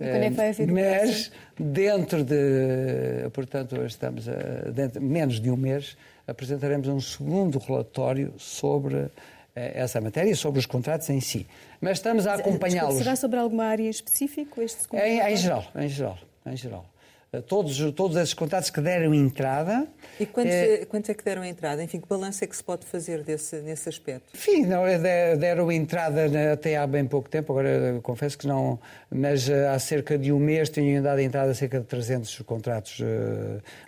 [0.00, 0.30] é
[0.66, 8.32] mas dentro de, portanto, estamos a, dentro, menos de um mês, apresentaremos um segundo relatório
[8.38, 9.10] sobre eh,
[9.54, 11.46] essa matéria, sobre os contratos em si.
[11.80, 12.98] Mas estamos a acompanhá-los.
[12.98, 16.91] Será sobre alguma área específica este em, em geral, em geral, em geral.
[17.34, 19.86] Eh, todos, todos esses contratos que deram entrada.
[20.20, 21.82] E quantos, é, quantos é que deram entrada?
[21.82, 24.24] Enfim, que balanço é que se pode fazer desse, nesse aspecto?
[24.34, 28.78] Enfim, não, é, deram entrada até há bem pouco tempo, agora confesso que não,
[29.10, 33.00] mas há cerca de um mês tinham dado entrada cerca de 300 contratos.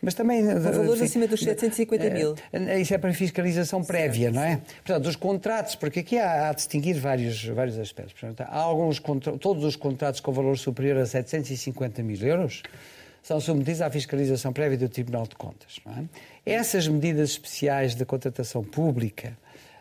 [0.01, 0.43] Mas também.
[0.47, 2.35] Com valores enfim, acima dos 750 mil.
[2.81, 4.61] Isso é para fiscalização prévia, certo, não é?
[4.83, 8.15] Portanto, os contratos, porque aqui há, há a distinguir vários, vários aspectos.
[8.19, 9.03] Portanto, há alguns,
[9.39, 12.63] todos os contratos com valor superior a 750 mil euros
[13.25, 15.81] são submetidos à fiscalização prévia do Tribunal de Contas.
[16.47, 16.53] É?
[16.55, 19.37] Essas medidas especiais de contratação pública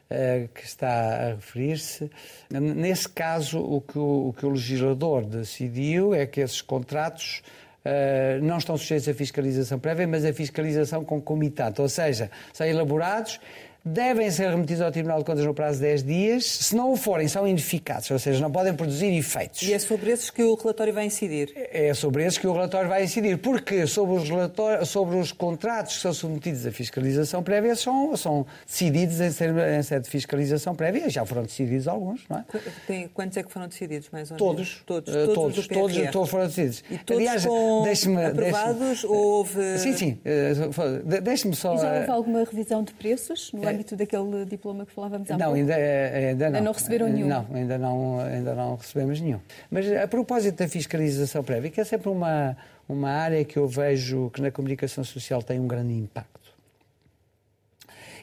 [0.10, 2.10] uh, que está a referir-se,
[2.50, 7.44] nesse caso, o que o, o que o, legislador decidiu é que esses contratos
[7.86, 13.42] Uh, não estão sujeitos à fiscalização prévia, mas à fiscalização concomitante, ou seja, são elaborados
[13.86, 16.46] devem ser remetidos ao Tribunal de Contas no prazo de 10 dias.
[16.46, 19.62] Se não o forem, são ineficazes, ou seja, não podem produzir efeitos.
[19.64, 21.52] E é sobre esses que o relatório vai incidir?
[21.56, 23.38] É sobre esses que o relatório vai incidir.
[23.38, 29.20] Porque sobre os, sobre os contratos que são submetidos à fiscalização prévia são, são decididos
[29.20, 31.10] em, ser, em sede de fiscalização prévia.
[31.10, 32.46] Já foram decididos alguns, não é?
[32.88, 34.84] Tem, quantos é que foram decididos, mais ou menos?
[34.84, 34.84] Todos.
[34.86, 36.84] Todos, uh, todos, todos, todos, todos, foram decididos.
[36.90, 39.78] E todos Aliás, aprovados deixe ou houve...
[39.80, 40.20] Sim, sim.
[40.24, 41.76] Uh, Deixe-me só...
[41.76, 45.48] E já houve alguma revisão de preços no âmbito daquele diploma que falávamos há não,
[45.48, 45.60] pouco?
[45.60, 46.58] Ainda, eh, ainda não.
[46.58, 47.28] Ainda não receberam nenhum?
[47.28, 49.40] Não, ainda não, ainda não recebemos nenhum.
[49.70, 52.58] Mas a propósito da fiscalização prévia, que é sempre uma,
[52.88, 56.34] uma área que eu vejo que na comunicação social tem um grande impacto.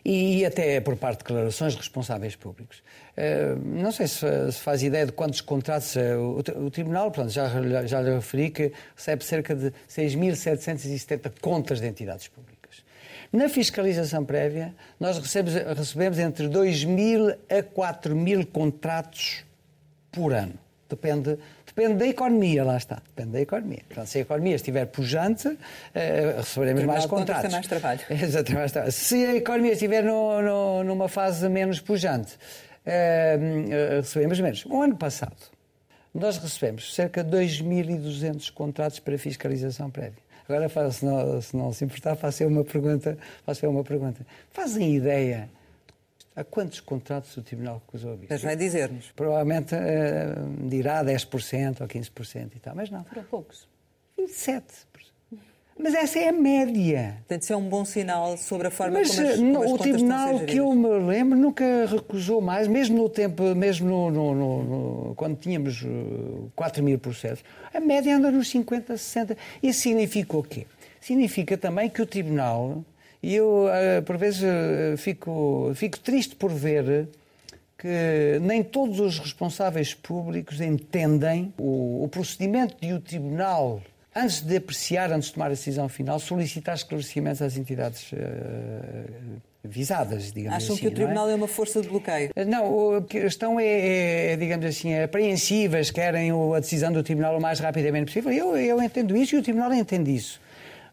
[0.04, 2.82] E até por parte de declarações de responsáveis públicos.
[3.16, 5.94] Eh, não sei se faz ideia de quantos contratos.
[5.96, 7.48] Eh, o Tribunal, pronto, já,
[7.86, 12.59] já lhe referi que recebe cerca de 6.770 contas de entidades públicas.
[13.32, 19.44] Na fiscalização prévia, nós recebemos, recebemos entre 2 mil a 4 mil contratos
[20.10, 20.54] por ano.
[20.88, 21.38] Depende,
[21.74, 22.96] Depende da economia, lá está.
[22.96, 23.80] Depende da economia.
[23.86, 25.56] Portanto, se a economia estiver pujante, uh,
[26.36, 27.52] receberemos mais contratos.
[27.52, 28.00] mais trabalho.
[28.10, 28.92] Exatamente, mais trabalho.
[28.92, 32.34] Se a economia estiver no, no, numa fase menos pujante,
[32.84, 34.66] uh, recebemos menos.
[34.66, 35.36] O ano passado,
[36.12, 40.29] nós recebemos cerca de 2.200 contratos para fiscalização prévia.
[40.52, 43.16] Agora, se não, se não se importar, faço uma pergunta.
[43.44, 44.26] Faço uma pergunta.
[44.50, 45.48] Fazem ideia
[46.34, 48.34] a quantos contratos o Tribunal recusou a vista?
[48.34, 49.10] Mas vai dizer-nos.
[49.12, 53.04] Provavelmente uh, dirá 10% ou 15% e tal, mas não.
[53.04, 53.68] Foram poucos.
[54.18, 54.62] 27%.
[55.82, 57.14] Mas essa é a média.
[57.18, 59.78] Portanto, isso é um bom sinal sobre a forma Mas, como as, como as o
[59.78, 65.14] tribunal que eu me lembro nunca recusou mais, mesmo no tempo, mesmo no, no, no,
[65.14, 65.82] quando tínhamos
[66.54, 69.36] 4 mil processos, a média anda nos 50, 60.
[69.62, 70.66] Isso significa o quê?
[71.00, 72.84] Significa também que o tribunal,
[73.22, 73.66] e eu
[74.04, 74.42] por vezes
[74.98, 77.08] fico, fico triste por ver
[77.78, 83.80] que nem todos os responsáveis públicos entendem o, o procedimento de o tribunal
[84.14, 88.16] antes de apreciar, antes de tomar a decisão final, solicitar esclarecimentos às entidades uh,
[89.62, 90.82] visadas, digamos Acham assim.
[90.82, 91.32] que o Tribunal é?
[91.32, 91.34] é?
[91.34, 92.30] uma força de bloqueio?
[92.34, 97.02] Eh, não, a questão é, é, é digamos assim, é apreensivas, querem a decisão do
[97.02, 98.32] Tribunal o mais rapidamente possível.
[98.32, 100.40] Eu, eu entendo isso e o Tribunal entende isso.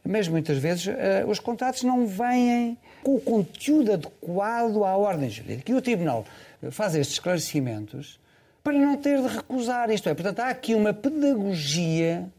[0.06, 0.91] Mas muitas vezes uh,
[1.27, 5.71] os contratos não vêm com o conteúdo adequado à ordem jurídica.
[5.71, 6.25] E o Tribunal
[6.71, 8.19] faz estes esclarecimentos
[8.63, 9.89] para não ter de recusar.
[9.89, 12.30] Isto é, portanto, há aqui uma pedagogia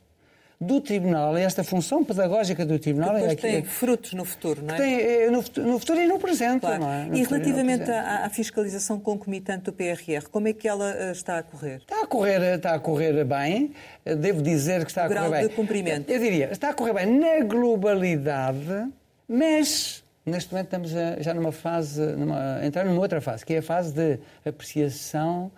[0.61, 3.15] do Tribunal, esta função pedagógica do Tribunal...
[3.15, 4.79] Depois é aqui, tem frutos no futuro, não é?
[4.79, 6.81] Tem, é, no, no, futuro e no presente, claro.
[6.81, 7.05] não é?
[7.05, 11.39] No e relativamente à, à, fiscalização concomitante do PRR, como é que ela uh, está
[11.39, 11.77] a correr?
[11.77, 13.73] Está a correr, está a correr bem,
[14.05, 15.49] devo dizer que está a correr bem.
[15.49, 16.11] de cumprimento.
[16.11, 18.89] Eu diria, está a correr bem na globalidade,
[19.29, 20.91] mas neste momento estamos
[21.23, 25.53] já numa fase, numa, entrar numa outra fase, que é a fase de apreciação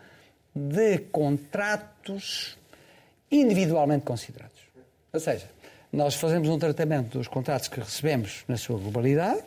[0.55, 2.59] de contratos
[3.31, 4.60] individualmente considerados.
[5.13, 5.51] Ou seja,
[5.93, 9.43] nós fazemos um tratamento dos contratos que recebemos na sua globalidade,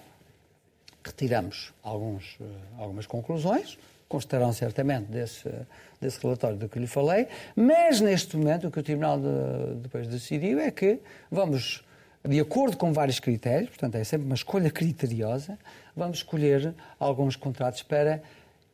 [1.04, 2.44] retiramos alguns, eh,
[2.78, 3.78] algumas conclusões,
[4.10, 5.50] constarão certamente desse,
[6.02, 10.08] desse relatório do que lhe falei, mas neste momento o que o Tribunal de, depois
[10.08, 11.00] decidiu é que
[11.32, 11.84] vamos,
[12.24, 15.58] de acordo com vários critérios, portanto é sempre uma escolha criteriosa,
[15.96, 18.22] vamos escolher alguns contratos para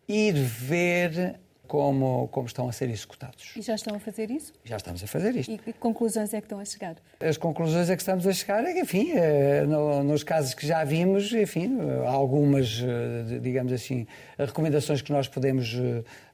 [0.07, 3.51] ir ver como, como estão a ser executados.
[3.55, 4.51] E já estão a fazer isso?
[4.65, 5.51] Já estamos a fazer isto.
[5.51, 6.95] E que conclusões é que estão a chegar?
[7.19, 9.65] As conclusões é que estamos a chegar é que, enfim, eh,
[10.03, 11.77] nos casos que já vimos, enfim,
[12.07, 15.77] há algumas, eh, digamos assim, recomendações que nós podemos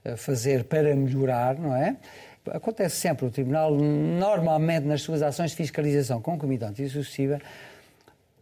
[0.06, 1.98] eh, fazer para melhorar, não é?
[2.52, 7.42] Acontece sempre, o Tribunal, normalmente nas suas ações de fiscalização concomitante e sucessiva,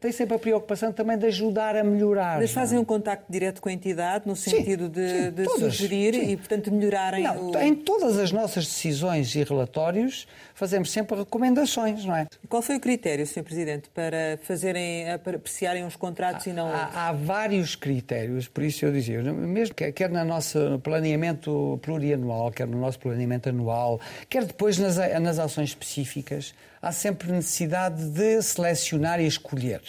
[0.04, 2.38] tem sempre a preocupação também de ajudar a melhorar.
[2.38, 5.60] Mas fazem um contacto direto com a entidade no sentido sim, de, sim, de todas,
[5.76, 6.32] sugerir sim.
[6.32, 7.58] e, portanto, melhorarem não, o...
[7.58, 12.28] Em todas as nossas decisões e relatórios fazemos sempre recomendações, não é?
[12.50, 13.44] Qual foi o critério, Sr.
[13.44, 18.62] Presidente, para fazerem, para apreciarem os contratos há, e não há, há, vários critérios, por
[18.62, 24.02] isso eu dizia, mesmo que, quer no nosso planeamento plurianual, quer no nosso planeamento anual,
[24.30, 29.82] quer depois nas, nas ações específicas, há sempre necessidade de selecionar e escolher.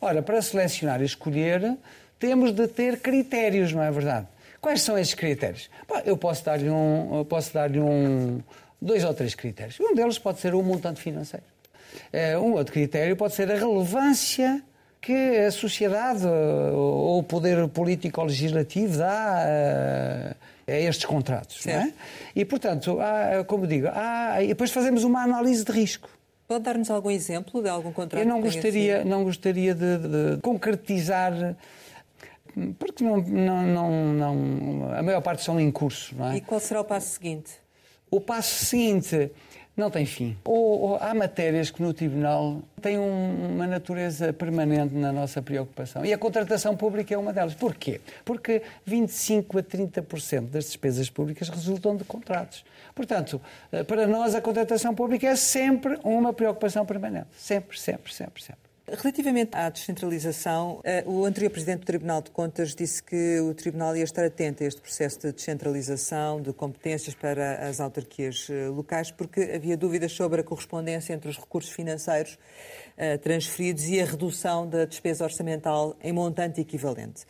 [0.00, 1.76] Ora, para selecionar e escolher,
[2.16, 4.28] temos de ter critérios, não é verdade?
[4.60, 5.68] Quais são esses critérios?
[6.04, 8.40] Eu posso dar-lhe um, posso dar-lhe um,
[8.80, 9.78] dois ou três critérios.
[9.80, 11.44] Um deles pode ser o montante financeiro.
[12.12, 14.62] Eh, um outro critério pode ser a relevância
[15.00, 20.34] que a sociedade ou o poder político ou legislativo dá
[20.68, 21.64] a, a estes contratos.
[21.66, 21.92] Não é?
[22.34, 26.08] E, portanto, há, como digo, há, e depois fazemos uma análise de risco.
[26.48, 28.22] Pode dar-nos algum exemplo de algum contrato?
[28.22, 31.54] Eu não gostaria, não gostaria de, de, concretizar
[32.78, 36.16] porque não, não, não, não, a maior parte são em curso.
[36.16, 36.36] Não é?
[36.38, 37.52] E qual será o passo seguinte?
[38.10, 39.30] O passo seguinte
[39.80, 40.36] não tem fim.
[40.44, 46.04] Ou, ou, há matérias que no Tribunal têm um, uma natureza permanente na nossa preocupação.
[46.04, 47.54] E a contratação pública é uma delas.
[47.54, 48.00] Porquê?
[48.24, 52.64] Porque 25% a 30% das despesas públicas resultam de contratos.
[52.94, 57.28] Portanto, eh, para nós a contratação pública é sempre uma preocupação permanente.
[57.36, 58.67] Sempre, sempre, sempre, sempre.
[58.90, 63.94] Relativamente à descentralização, eh, o anterior Presidente do Tribunal de Contas disse que o Tribunal
[63.94, 69.10] ia estar atento a este processo de descentralização de competências para as autarquias eh, locais,
[69.10, 72.38] porque havia dúvidas sobre a correspondência entre os recursos financeiros
[72.96, 77.26] eh, transferidos e a redução da despesa orçamental em montante equivalente.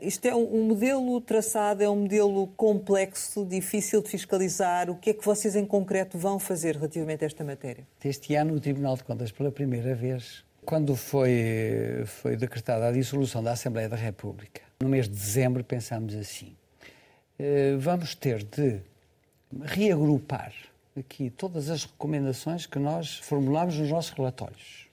[0.00, 4.88] isto é um, modelo traçado, é um modelo complexo, difícil de fiscalizar.
[4.88, 7.86] O que é que vocês em concreto vão fazer relativamente a esta matéria?
[8.02, 13.42] Este ano o Tribunal de Contas, pela primeira vez, quando foi, foi decretada a dissolução
[13.42, 16.54] da Assembleia da República, no mês de dezembro, pensámos assim:
[17.38, 18.78] eh, vamos ter de
[19.62, 20.52] reagrupar
[20.94, 24.86] aqui todas as recomendações que nós formulamos nos nossos relatórios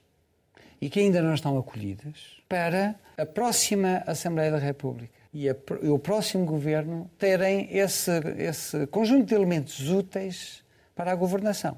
[0.79, 5.89] e que ainda não estão acolhidas para a próxima Assembleia da República e, a, e
[5.89, 10.63] o próximo governo terem esse, esse conjunto de elementos úteis
[10.95, 11.77] para a governação.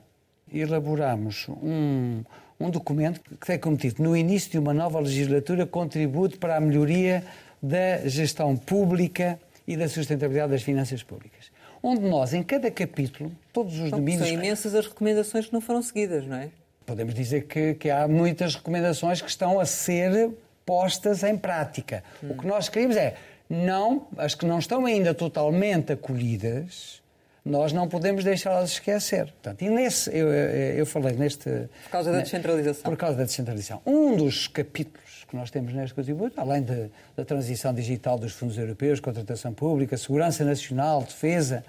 [0.54, 2.24] Elaboramos um,
[2.60, 6.60] um documento que tem como título, no início de uma nova legislatura, contributo para a
[6.60, 7.24] melhoria
[7.62, 11.52] da gestão pública e da sustentabilidade das finanças públicas.
[11.84, 14.28] Onde nós, em cada capítulo, todos os domínios.
[14.28, 16.50] São imensas as recomendações que não foram seguidas, não é?
[16.86, 20.32] Podemos dizer que, que há muitas recomendações que estão a ser
[20.66, 22.04] postas em prática.
[22.24, 22.32] Hum.
[22.32, 23.16] O que nós queremos é,
[23.50, 27.02] não, as que não estão ainda totalmente acolhidas,
[27.48, 29.26] nós não podemos deixá-las esquecer.
[29.26, 31.50] Portanto, e nesse, eu, eu falei neste...
[31.86, 32.84] Por causa da descentralização.
[32.84, 33.82] Por causa da descentralização.
[33.86, 38.58] Um dos capítulos que nós temos neste contributo, além de, da transição digital dos fundos
[38.58, 41.64] europeus, contratação pública, segurança nacional, defesa,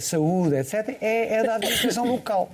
[0.00, 2.50] saúde, etc., é, é da administração local.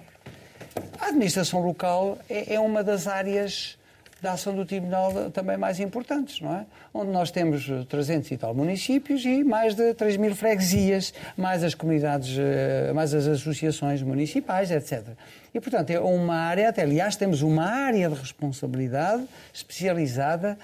[0.99, 3.79] A administração local é, é uma das áreas
[4.23, 6.65] da ação do Tribunal também mais importantes, não é?
[6.95, 11.75] Onde nós temos 300 e tal municípios e mais de 3 mil freguesias, mais as
[11.75, 15.09] comunidades, eh, mais as associações municipais, etc.
[15.53, 20.57] E, portanto, é uma área, até aliás, temos uma área de responsabilidade especializada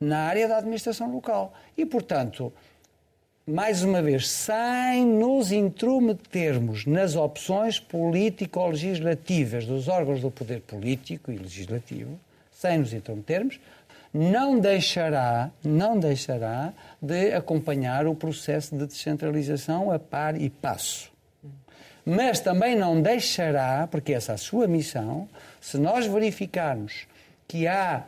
[0.00, 1.52] na área da administração local.
[1.76, 2.50] E, portanto,
[3.46, 11.36] mais uma vez, sem nos intrometermos nas opções político-legislativas dos órgãos do poder político e
[11.36, 12.18] legislativo,
[12.66, 13.60] sem nos intrometermos,
[14.12, 21.12] não deixará, não deixará de acompanhar o processo de descentralização a par e passo.
[22.04, 25.28] Mas também não deixará, porque essa é a sua missão,
[25.60, 27.06] se nós verificarmos
[27.46, 28.04] que há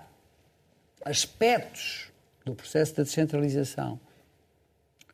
[1.04, 2.08] aspectos
[2.44, 4.00] do processo de descentralização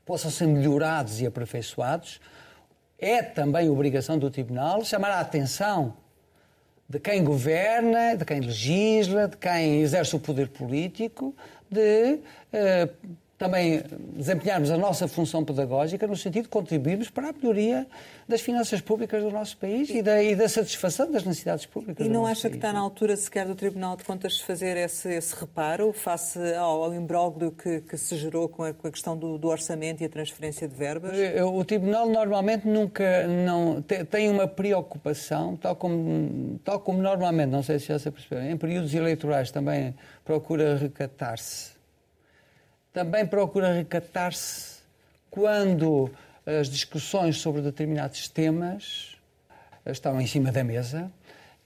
[0.07, 2.21] possam ser melhorados e aperfeiçoados,
[2.99, 5.95] é também obrigação do Tribunal chamar a atenção
[6.89, 11.35] de quem governa, de quem legisla, de quem exerce o poder político,
[11.71, 12.19] de
[12.53, 17.87] uh, também desempenharmos a nossa função pedagógica no sentido de contribuirmos para a melhoria
[18.29, 22.07] das finanças públicas do nosso país e da, e da satisfação das necessidades públicas.
[22.07, 22.53] E não acha país.
[22.53, 26.85] que está na altura sequer do Tribunal de Contas fazer esse, esse reparo face ao,
[26.85, 30.07] ao imbróglio que, que, se gerou com a, com a questão do, do, orçamento e
[30.07, 31.13] a transferência de verbas?
[31.53, 37.81] O Tribunal normalmente nunca não, tem uma preocupação, tal como, tal como normalmente, não sei
[37.81, 39.95] se já se percebeu, em períodos eleitorais também
[40.25, 41.74] procura recatar-se
[42.95, 44.79] também procura recatar-se
[45.29, 46.09] quando
[46.47, 49.17] as discussões sobre determinados temas
[49.85, 51.11] estão em cima da mesa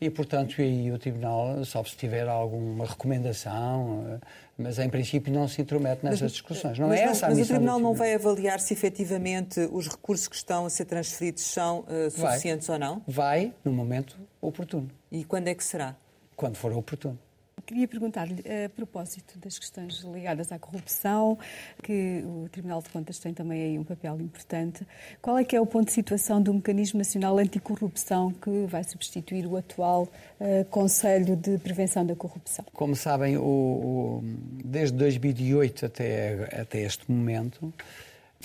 [0.00, 4.18] e, portanto, aí o Tribunal, só se tiver alguma recomendação,
[4.56, 6.78] mas em princípio não se intromete nessas mas, discussões.
[6.78, 10.28] Não mas, é essa a Mas o Tribunal não vai avaliar se efetivamente os recursos
[10.28, 12.76] que estão a ser transferidos são uh, suficientes vai.
[12.76, 13.02] ou não?
[13.06, 14.88] Vai, no momento oportuno.
[15.12, 15.94] E quando é que será?
[16.36, 17.18] Quando for oportuno.
[17.66, 21.38] Queria perguntar-lhe, a propósito das questões ligadas à corrupção,
[21.82, 24.86] que o Tribunal de Contas tem também aí um papel importante,
[25.20, 29.46] qual é que é o ponto de situação do Mecanismo Nacional Anticorrupção que vai substituir
[29.46, 30.08] o atual
[30.40, 32.64] uh, Conselho de Prevenção da Corrupção?
[32.72, 34.20] Como sabem, o, o,
[34.64, 37.72] desde 2008 até, até este momento,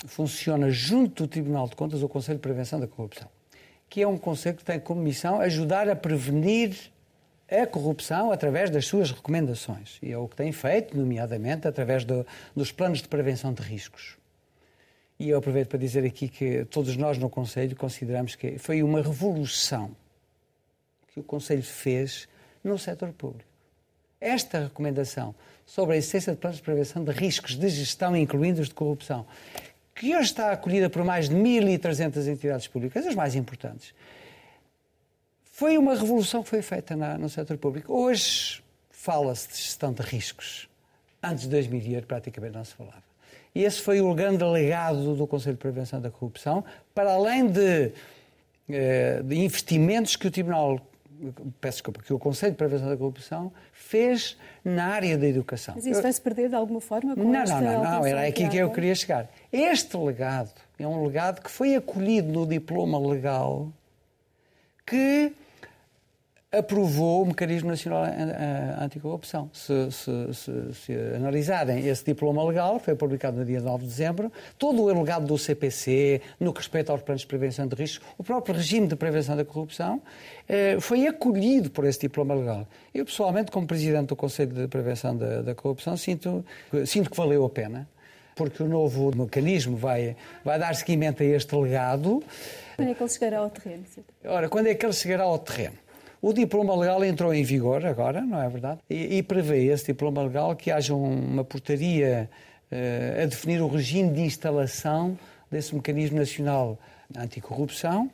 [0.06, 3.28] funciona junto do Tribunal de Contas o Conselho de Prevenção da Corrupção,
[3.88, 6.92] que é um conselho que tem como missão ajudar a prevenir
[7.50, 9.98] a corrupção através das suas recomendações.
[10.02, 14.16] E é o que tem feito, nomeadamente, através do, dos planos de prevenção de riscos.
[15.18, 19.00] E eu aproveito para dizer aqui que todos nós no Conselho consideramos que foi uma
[19.00, 19.94] revolução
[21.12, 22.28] que o Conselho fez
[22.62, 23.48] no setor público.
[24.20, 28.68] Esta recomendação sobre a essência de planos de prevenção de riscos de gestão, incluindo os
[28.68, 29.26] de corrupção,
[29.94, 33.94] que hoje está acolhida por mais de 1.300 entidades públicas, as mais importantes,
[35.54, 37.92] foi uma revolução que foi feita na, no setor público.
[37.92, 40.68] Hoje fala-se de gestão de riscos.
[41.22, 43.04] Antes de 2008 praticamente não se falava.
[43.54, 47.92] E esse foi o grande legado do Conselho de Prevenção da Corrupção, para além de,
[48.68, 50.80] eh, de investimentos que o Tribunal
[51.60, 55.76] peço desculpa, que o Conselho de Prevenção da Corrupção fez na área da educação.
[55.76, 57.14] Mas isso vai-se perder de alguma forma?
[57.14, 59.30] Com não, não, não, não, era aqui que eu queria chegar.
[59.52, 63.72] Este legado é um legado que foi acolhido no diploma legal
[64.84, 65.32] que
[66.58, 68.04] aprovou o Mecanismo Nacional
[68.80, 69.50] Anticorrupção.
[69.52, 74.32] Se, se, se, se, analisarem esse diploma legal, foi publicado no dia 9 de dezembro,
[74.58, 78.24] todo o legado do CPC, no que respeita aos planos de prevenção de riscos, o
[78.24, 80.00] próprio regime de prevenção da corrupção,
[80.48, 82.66] eh, foi acolhido por esse diploma legal.
[82.94, 86.44] Eu, pessoalmente, como Presidente do Conselho de Prevenção da, da Corrupção, sinto,
[86.86, 87.88] sinto que valeu a pena
[88.34, 92.22] porque o novo mecanismo vai, vai dar seguimento a este legado.
[92.76, 93.84] Quando é que ele chegará ao terreno?
[94.24, 95.83] Ora, quando é que ele chegará ao terreno?
[96.24, 98.80] O diploma legal entrou em vigor agora, não é verdade?
[98.88, 102.30] E, e prevê esse diploma legal que haja uma portaria
[102.72, 105.18] uh, a definir o regime de instalação
[105.50, 106.78] desse mecanismo nacional
[107.14, 108.10] anticorrupção.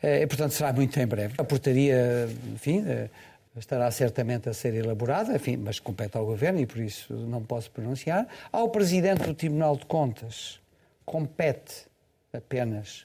[0.00, 1.34] Uh, e, portanto, será muito em breve.
[1.36, 3.10] A portaria, enfim, uh,
[3.56, 7.72] estará certamente a ser elaborada, enfim, mas compete ao Governo e por isso não posso
[7.72, 8.24] pronunciar.
[8.52, 10.60] Ao Presidente do Tribunal de Contas
[11.04, 11.88] compete
[12.32, 13.04] apenas,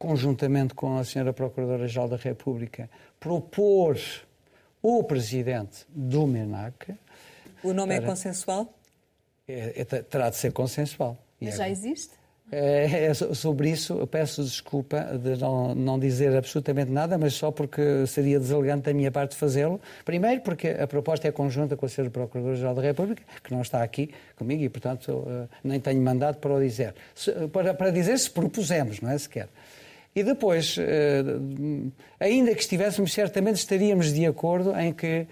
[0.00, 2.90] conjuntamente com a Senhora Procuradora-Geral da República,
[3.22, 3.96] propor
[4.82, 6.92] o Presidente do MENAC.
[7.62, 8.06] O nome é para...
[8.06, 8.74] é consensual?
[9.46, 11.16] É, é, terá de ser consensual.
[11.40, 12.10] Mas já existe?
[12.50, 17.50] É, é, sobre isso, eu peço desculpa de não, não dizer absolutamente nada, mas só
[17.50, 19.80] porque seria deselegante da minha parte fazê-lo.
[20.04, 22.10] Primeiro, porque a proposta é conjunta com a Sra.
[22.10, 26.52] Procuradora-Geral da República, que não está aqui comigo e, portanto, eh, nem tenho mandado para
[26.52, 26.94] o dizer.
[27.52, 29.48] Para, para dizer se propusemos, não é sequer.
[30.14, 31.22] E depois, eh,
[32.20, 35.26] ainda que estivéssemos, certamente estaríamos de acordo em que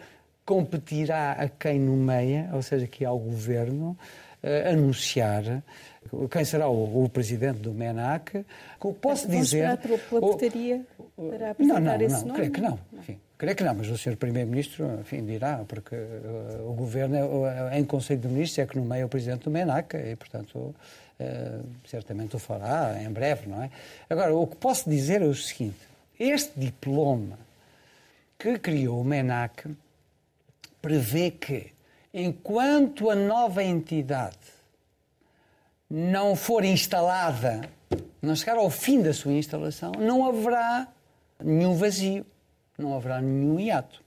[0.45, 3.97] competirá a quem nomeia, ou seja, que ao Governo,
[4.43, 5.63] eh, anunciar
[6.31, 8.45] quem será o, o presidente do MENAC.
[9.01, 9.77] Posso Vamos dizer.
[9.77, 10.83] Pela portaria
[11.15, 12.35] para apresentar não, não, esse não, nome?
[12.35, 12.79] creio que não.
[12.99, 14.17] Enfim, creio que não, mas o Sr.
[14.17, 19.05] Primeiro-Ministro enfim, dirá, porque uh, o Governo, uh, em Conselho de Ministros, é que nomeia
[19.05, 20.75] o presidente do MENAC e, portanto,
[21.21, 23.71] uh, certamente o fará em breve, não é?
[24.09, 25.79] Agora, o que posso dizer é o seguinte:
[26.19, 27.39] este diploma
[28.39, 29.69] que criou o MENAC
[30.81, 31.73] prevê que,
[32.13, 34.39] enquanto a nova entidade
[35.89, 37.63] não for instalada,
[38.23, 40.89] não chegar ao fim da sua instalação, não haverá
[41.43, 42.25] nenhum vazio,
[42.79, 44.03] não haverá nenhum hiato.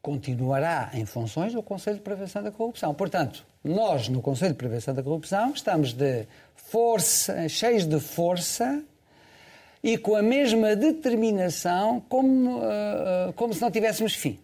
[0.00, 2.94] Continuará em funções o Conselho de Prevenção da Corrupção.
[2.94, 8.82] Portanto, nós, no Conselho de Prevenção da Corrupção, estamos de força, cheios de força
[9.82, 14.38] e com a mesma determinação como, uh, como se não tivéssemos fim.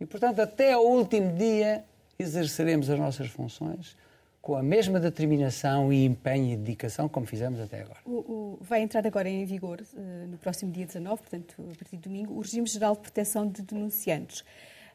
[0.00, 1.84] E, portanto, até ao último dia
[2.18, 3.96] exerceremos as nossas funções
[4.40, 7.98] com a mesma determinação e empenho e dedicação como fizemos até agora.
[8.06, 11.96] O, o, vai entrar agora em vigor, uh, no próximo dia 19, portanto, a partir
[11.96, 14.44] de domingo, o Regime Geral de Proteção de Denunciantes.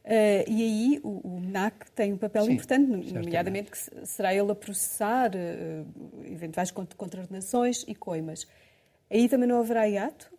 [0.04, 4.52] Uh, e aí o, o MNAC tem um papel Sim, importante, nomeadamente que será ele
[4.52, 8.48] a processar uh, eventuais contraordenações e coimas.
[9.10, 10.32] Aí também não haverá hiato?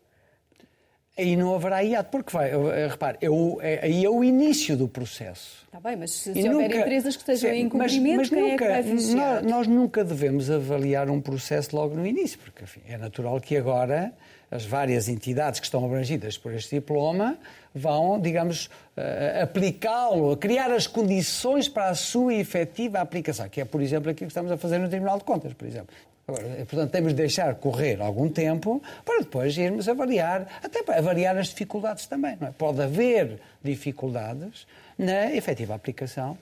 [1.16, 5.64] aí não haverá hiato, porque vai, eh, repare, é, aí é o início do processo.
[5.66, 8.64] Está bem, mas se, se houver empresas que estejam em cumprimento, mas, mas quem nunca,
[8.64, 12.80] é que vai nós, nós, nunca devemos avaliar um processo logo no início, porque enfim,
[12.88, 14.12] é natural que agora
[14.53, 17.38] as várias entidades que estão abrangidas por este diploma
[17.74, 23.80] vão, digamos, uh, aplicá-lo, criar as condições para a sua efetiva aplicação, que é, por
[23.80, 25.94] exemplo, aquilo que estamos a fazer no Tribunal de Contas, por exemplo.
[26.28, 30.98] Agora, eh, portanto, temos de deixar correr algum tempo para depois irmos avaliar, até para
[30.98, 32.36] avaliar as dificuldades também.
[32.40, 32.50] É?
[32.57, 36.38] Pode haver dificuldades na efetiva aplicação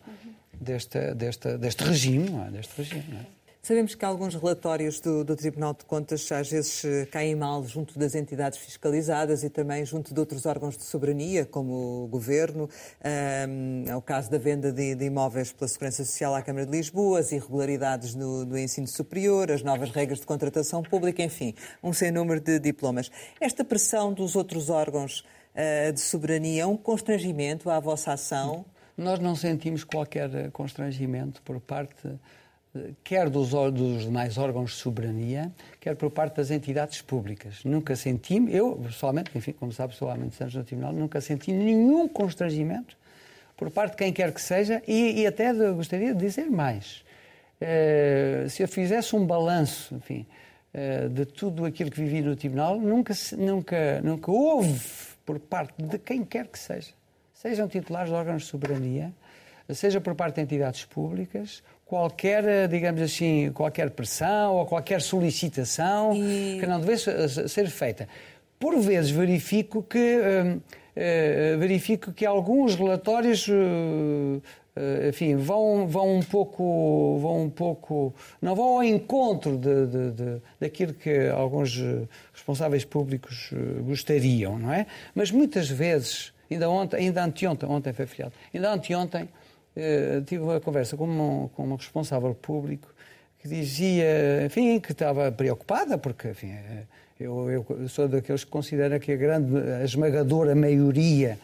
[0.53, 2.51] deste, deste, deste regime, é?
[2.51, 3.40] Deste regime é?
[3.63, 7.99] Sabemos que alguns relatórios do, do, Tribunal de Contas às vezes eh, caem mal junto
[7.99, 12.71] das entidades fiscalizadas e também junto de outros órgãos de soberania, como o Governo.
[13.05, 16.73] Um, é o caso da venda de, de, imóveis pela Segurança Social à Câmara de
[16.73, 21.93] Lisboa, as irregularidades no, no, ensino superior, as novas regras de contratação pública, enfim, um
[21.93, 23.11] sem número de diplomas.
[23.39, 25.23] Esta pressão dos outros órgãos
[25.55, 28.65] uh, de soberania é um constrangimento à vossa ação?
[28.97, 32.09] Nós não sentimos qualquer constrangimento por parte
[33.03, 35.51] quer dos, dos demais órgãos de soberania,
[35.81, 37.65] quer por parte das entidades públicas.
[37.65, 41.53] Nunca senti, eu pessoalmente, enfim, como sabe, sou há muitos anos no Tribunal, nunca senti
[41.53, 42.97] nenhum constrangimento
[43.57, 47.05] por parte de quem quer que seja e, e até de, gostaria de dizer mais.
[47.61, 50.27] Uh, se eu fizesse um balanço, enfim,
[50.73, 54.81] uh, de tudo aquilo que vivi no Tribunal, nunca, nunca, nunca houve
[55.27, 56.93] por parte de quem quer que seja,
[57.35, 59.13] sejam titulares de órgãos de soberania,
[59.75, 66.59] seja por parte de entidades públicas, qualquer, digamos assim, qualquer pressão ou qualquer solicitação e...
[66.61, 67.11] que não devesse
[67.49, 68.09] ser feita.
[68.61, 74.41] Por vezes verifico que, uh, uh, verifico que alguns relatórios uh,
[75.09, 80.43] enfim, vão, vão um pouco, vão um pouco, não vão ao encontro de, de, de,
[80.61, 81.77] daquilo que alguns
[82.33, 83.51] responsáveis públicos
[83.83, 84.87] gostariam, não é?
[85.13, 89.29] Mas muitas vezes, ainda ontem, ainda anteontem, ontem foi feriado, ainda anteontem,
[89.81, 92.93] eh, tive uma conversa com um, com um responsável público
[93.39, 96.83] que dizia, enfim, que estava preocupada, porque, enfim, eh,
[97.19, 101.39] eu, eu sou daqueles que considera que a grande, a esmagadora maioria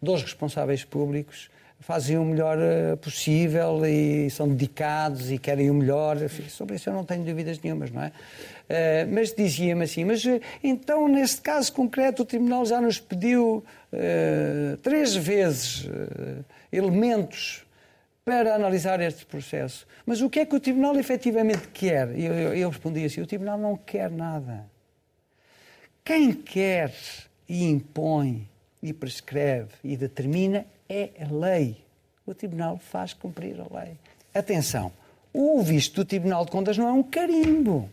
[0.00, 6.16] dos responsáveis públicos fazem o melhor eh, possível e são dedicados e querem o melhor.
[6.48, 8.12] Sobre isso eu não tenho dúvidas nenhumas, não é?
[9.04, 10.22] Mas dizia-me assim, mas
[10.64, 13.62] então neste caso concreto o Tribunal já nos pediu
[13.92, 17.66] uh, três vezes uh, elementos
[18.24, 19.86] para analisar este processo.
[20.06, 22.08] Mas o que é que o Tribunal efetivamente quer?
[22.18, 24.64] Eu, eu, eu respondi assim, o Tribunal não quer nada.
[26.04, 26.92] Quem quer
[27.48, 28.48] e impõe
[28.82, 31.76] e prescreve e determina é a lei.
[32.26, 33.96] O Tribunal faz cumprir a lei.
[34.34, 34.92] Atenção,
[35.32, 37.88] o visto do Tribunal de Contas não é um carimbo.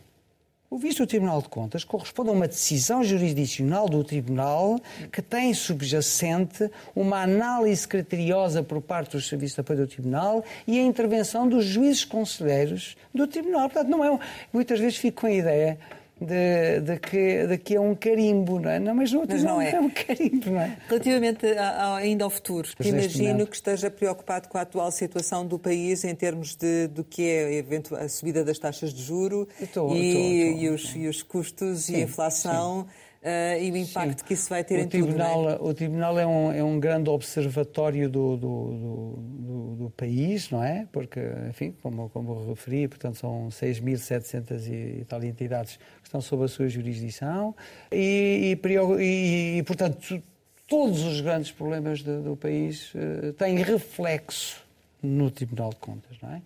[0.72, 4.78] O visto do Tribunal de Contas corresponde a uma decisão jurisdicional do Tribunal
[5.10, 10.78] que tem subjacente uma análise criteriosa por parte dos serviços de apoio do Tribunal e
[10.78, 13.68] a intervenção dos juízes conselheiros do Tribunal.
[13.68, 14.20] Portanto, não é um...
[14.52, 15.76] muitas vezes fico com a ideia
[16.20, 18.78] de, de, que, de que é um carimbo, não é?
[18.78, 19.72] Não, mas, mas não, não é.
[19.72, 19.80] é.
[19.80, 20.76] um carimbo, não é?
[20.86, 25.58] Relativamente a, ainda ao futuro, pois imagino que esteja preocupado com a atual situação do
[25.58, 27.64] país em termos de, do que é
[27.98, 31.84] a subida das taxas de juro estou, e, estou, estou, e, os, e, os, custos
[31.84, 32.86] sim, e a inflação.
[32.88, 34.24] Sim uh, e o impacto Sim.
[34.26, 35.50] que isso vai ter o em tribunal, tudo.
[35.50, 35.70] É?
[35.70, 40.86] O Tribunal é um, é um grande observatório do, do, do, do, país, não é?
[40.92, 46.44] Porque, enfim, como, como referi, portanto, são 6.700 e, e tal entidades que estão sob
[46.44, 47.54] a sua jurisdição
[47.92, 50.22] e, e, e, e portanto,
[50.66, 54.62] todos os grandes problemas do, do país uh, têm reflexo
[55.02, 56.42] no Tribunal de Contas, não é?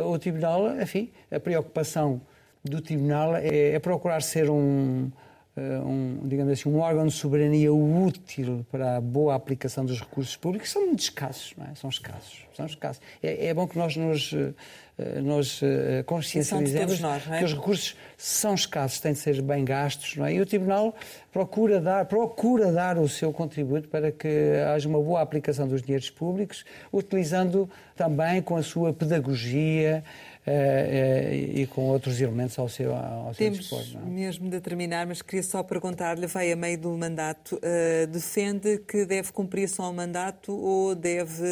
[0.00, 2.20] O Tribunal, enfim, a preocupação
[2.64, 5.10] do Tribunal é, é procurar ser um,
[5.84, 10.70] um, digamos assim, um órgão de soberania útil para a boa aplicação dos recursos públicos
[10.70, 11.74] são muito escassos, não é?
[11.74, 12.46] São escassos.
[12.54, 13.02] São escassos.
[13.22, 14.34] É, é bom que nós nos,
[14.98, 17.38] eh, nos eh, consciencializemos nós, é?
[17.38, 20.34] que os recursos são escassos, têm de ser bem gastos, não é?
[20.34, 20.94] E o Tribunal
[21.32, 24.28] procura dar, procura dar o seu contributo para que
[24.74, 30.02] haja uma boa aplicação dos dinheiros públicos, utilizando também com a sua pedagogia,
[31.54, 33.84] e com outros elementos ao seu, ao seu Temos dispor.
[33.94, 34.02] Não?
[34.02, 34.10] É?
[34.10, 39.04] mesmo de terminar, mas queria só perguntar-lhe, vai a meio do mandato, uh, defende que
[39.04, 41.44] deve cumprir só o mandato ou deve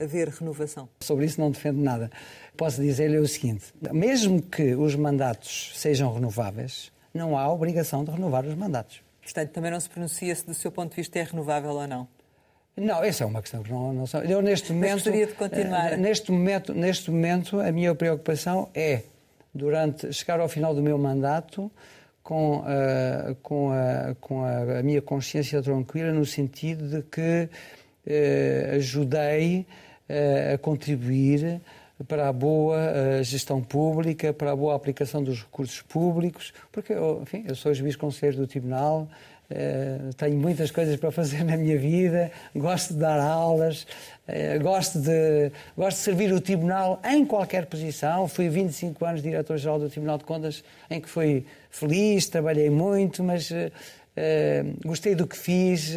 [0.00, 0.88] haver renovação?
[1.00, 2.10] Sobre isso não defendo nada.
[2.56, 8.44] Posso dizer-lhe o seguinte, mesmo que os mandatos sejam renováveis, não há obrigação de renovar
[8.44, 9.02] os mandatos.
[9.22, 12.08] Portanto, também não se pronuncia se do seu ponto de vista é renovável ou não?
[12.80, 14.90] Não, essa é uma questão que não, não Eu neste momento.
[14.90, 15.92] Mas gostaria de continuar.
[15.92, 19.02] Eh, neste momento, neste momento, a minha preocupação é,
[19.54, 21.70] durante chegar ao final do meu mandato,
[22.28, 28.76] com, uh, com, a, com a, a, minha consciência tranquila, no sentido de que uh,
[28.76, 29.66] ajudei
[30.10, 31.60] uh, a contribuir
[32.06, 37.56] para a boa gestão pública, para a boa aplicação dos recursos públicos, porque, enfim, eu
[37.56, 39.08] sou juiz conselheiro do Tribunal,
[39.50, 43.86] Uh, tenho muitas coisas para fazer na minha vida, gosto de dar aulas,
[44.28, 48.28] uh, gosto, de, gosto de servir o Tribunal em qualquer posição.
[48.28, 53.50] Fui 25 anos diretor-geral do Tribunal de Contas, em que fui feliz, trabalhei muito, mas
[53.50, 53.54] uh,
[54.84, 55.96] gostei do que fiz,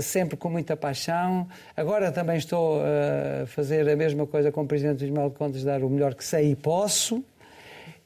[0.00, 1.48] sempre com muita paixão.
[1.76, 5.82] Agora também estou a fazer a mesma coisa como Presidente do Tribunal de Contas, dar
[5.82, 7.24] o melhor que sei e posso.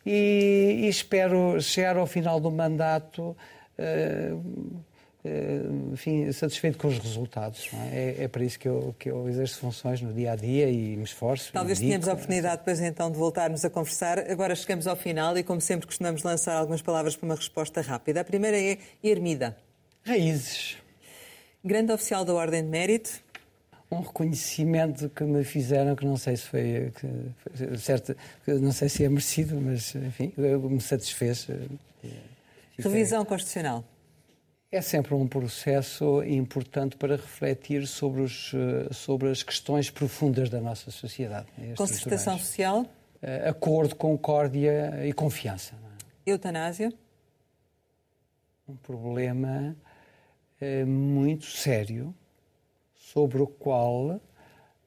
[0.07, 3.56] E, e espero chegar ao final do mandato eh, eh,
[5.93, 7.69] enfim, satisfeito com os resultados.
[7.93, 8.17] É?
[8.21, 8.29] É, é?
[8.29, 11.53] para isso que eu, que eu exerço funções no dia a dia e me esforço.
[11.53, 14.19] Talvez tenhamos a oportunidade depois então de voltarmos a conversar.
[14.31, 18.21] Agora chegamos ao final e, como sempre, costumamos lançar algumas palavras para uma resposta rápida.
[18.21, 19.57] A primeira é Ermida.
[20.05, 20.77] Raízes.
[21.65, 23.11] Grande oficial da Ordem de Mérito.
[23.91, 28.17] Um reconhecimento que me fizeram, que não sei se foi, que, certo,
[28.47, 31.47] não sei se é merecido, mas enfim, me satisfez.
[32.79, 33.85] Revisão constitucional.
[34.71, 40.61] É sempre um processo importante para refletir sobre, os, eh, sobre as questões profundas da
[40.61, 41.47] nossa sociedade.
[41.77, 42.85] Concertação social?
[43.23, 45.75] Eh, acordo, concórdia e confiança.
[46.27, 46.31] É?
[46.31, 46.93] Eutanásia?
[48.69, 49.77] Um problema
[50.61, 52.13] é, muito sério
[52.95, 54.21] sobre o qual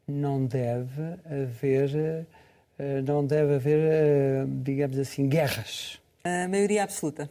[0.06, 2.28] não deve haver,
[3.06, 5.98] não deve haver, digamos assim, guerras.
[6.26, 7.30] A maioria absoluta?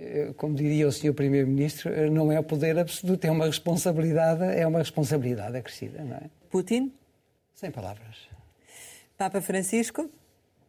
[0.00, 1.12] Eh, como diria o Sr.
[1.12, 6.16] Primeiro-Ministro, eh, não é o poder absoluto, é uma responsabilidade, é uma responsabilidade acrescida, não
[6.16, 6.30] é?
[6.50, 6.92] Putin?
[7.52, 8.28] Sem palavras.
[9.16, 10.08] Papa Francisco?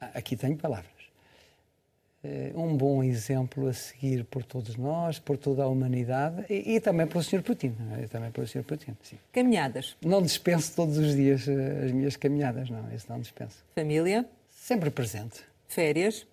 [0.01, 0.89] Ah, aqui tenho palavras.
[2.23, 6.79] Eh, um bom exemplo a seguir por todos nós, por toda a humanidade e, e
[6.81, 7.43] também pelo Sr.
[7.43, 7.75] Putin.
[7.99, 8.05] É?
[8.05, 8.63] E também pelo Sr.
[8.63, 9.19] Putin, sim.
[9.31, 9.95] Caminhadas?
[10.03, 13.63] Não dispenso todos os dias as minhas caminhadas, não, isso não dispenso.
[13.75, 14.25] Família?
[14.49, 15.43] Sempre presente.
[15.67, 16.25] Férias?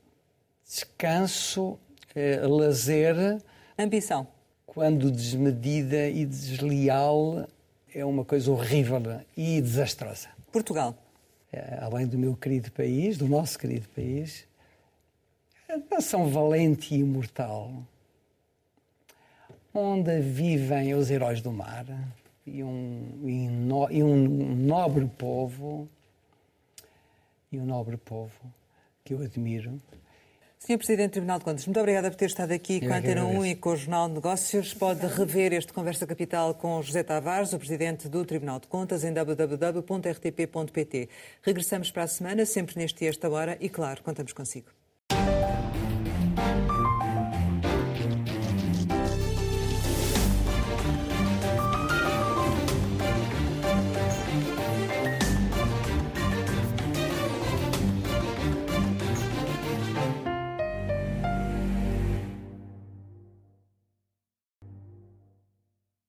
[0.64, 1.78] Descanso
[2.16, 3.40] eh, lazer.
[3.78, 4.26] Ambição.
[4.66, 7.46] Quando desmedida e desleal
[7.94, 9.00] é uma coisa horrível
[9.36, 10.28] e desastrosa.
[10.50, 10.96] Portugal.
[11.52, 14.46] É, além do meu querido país, do nosso querido país,
[15.68, 17.70] é nação valente e imortal,
[19.72, 21.86] onde vivem os heróis do mar
[22.46, 25.88] e um, e no, e um nobre povo,
[27.52, 28.40] e um nobre povo
[29.04, 29.80] que eu admiro,
[30.66, 33.24] Senhor Presidente do Tribunal de Contas, muito obrigada por ter estado aqui com a Antena
[33.24, 34.74] 1 e com o Jornal de Negócios.
[34.74, 39.12] Pode rever este Conversa Capital com José Tavares, o Presidente do Tribunal de Contas, em
[39.12, 39.78] www.rtp.pt.
[41.40, 44.75] Regressamos para a semana, sempre neste e esta hora, e claro, contamos consigo.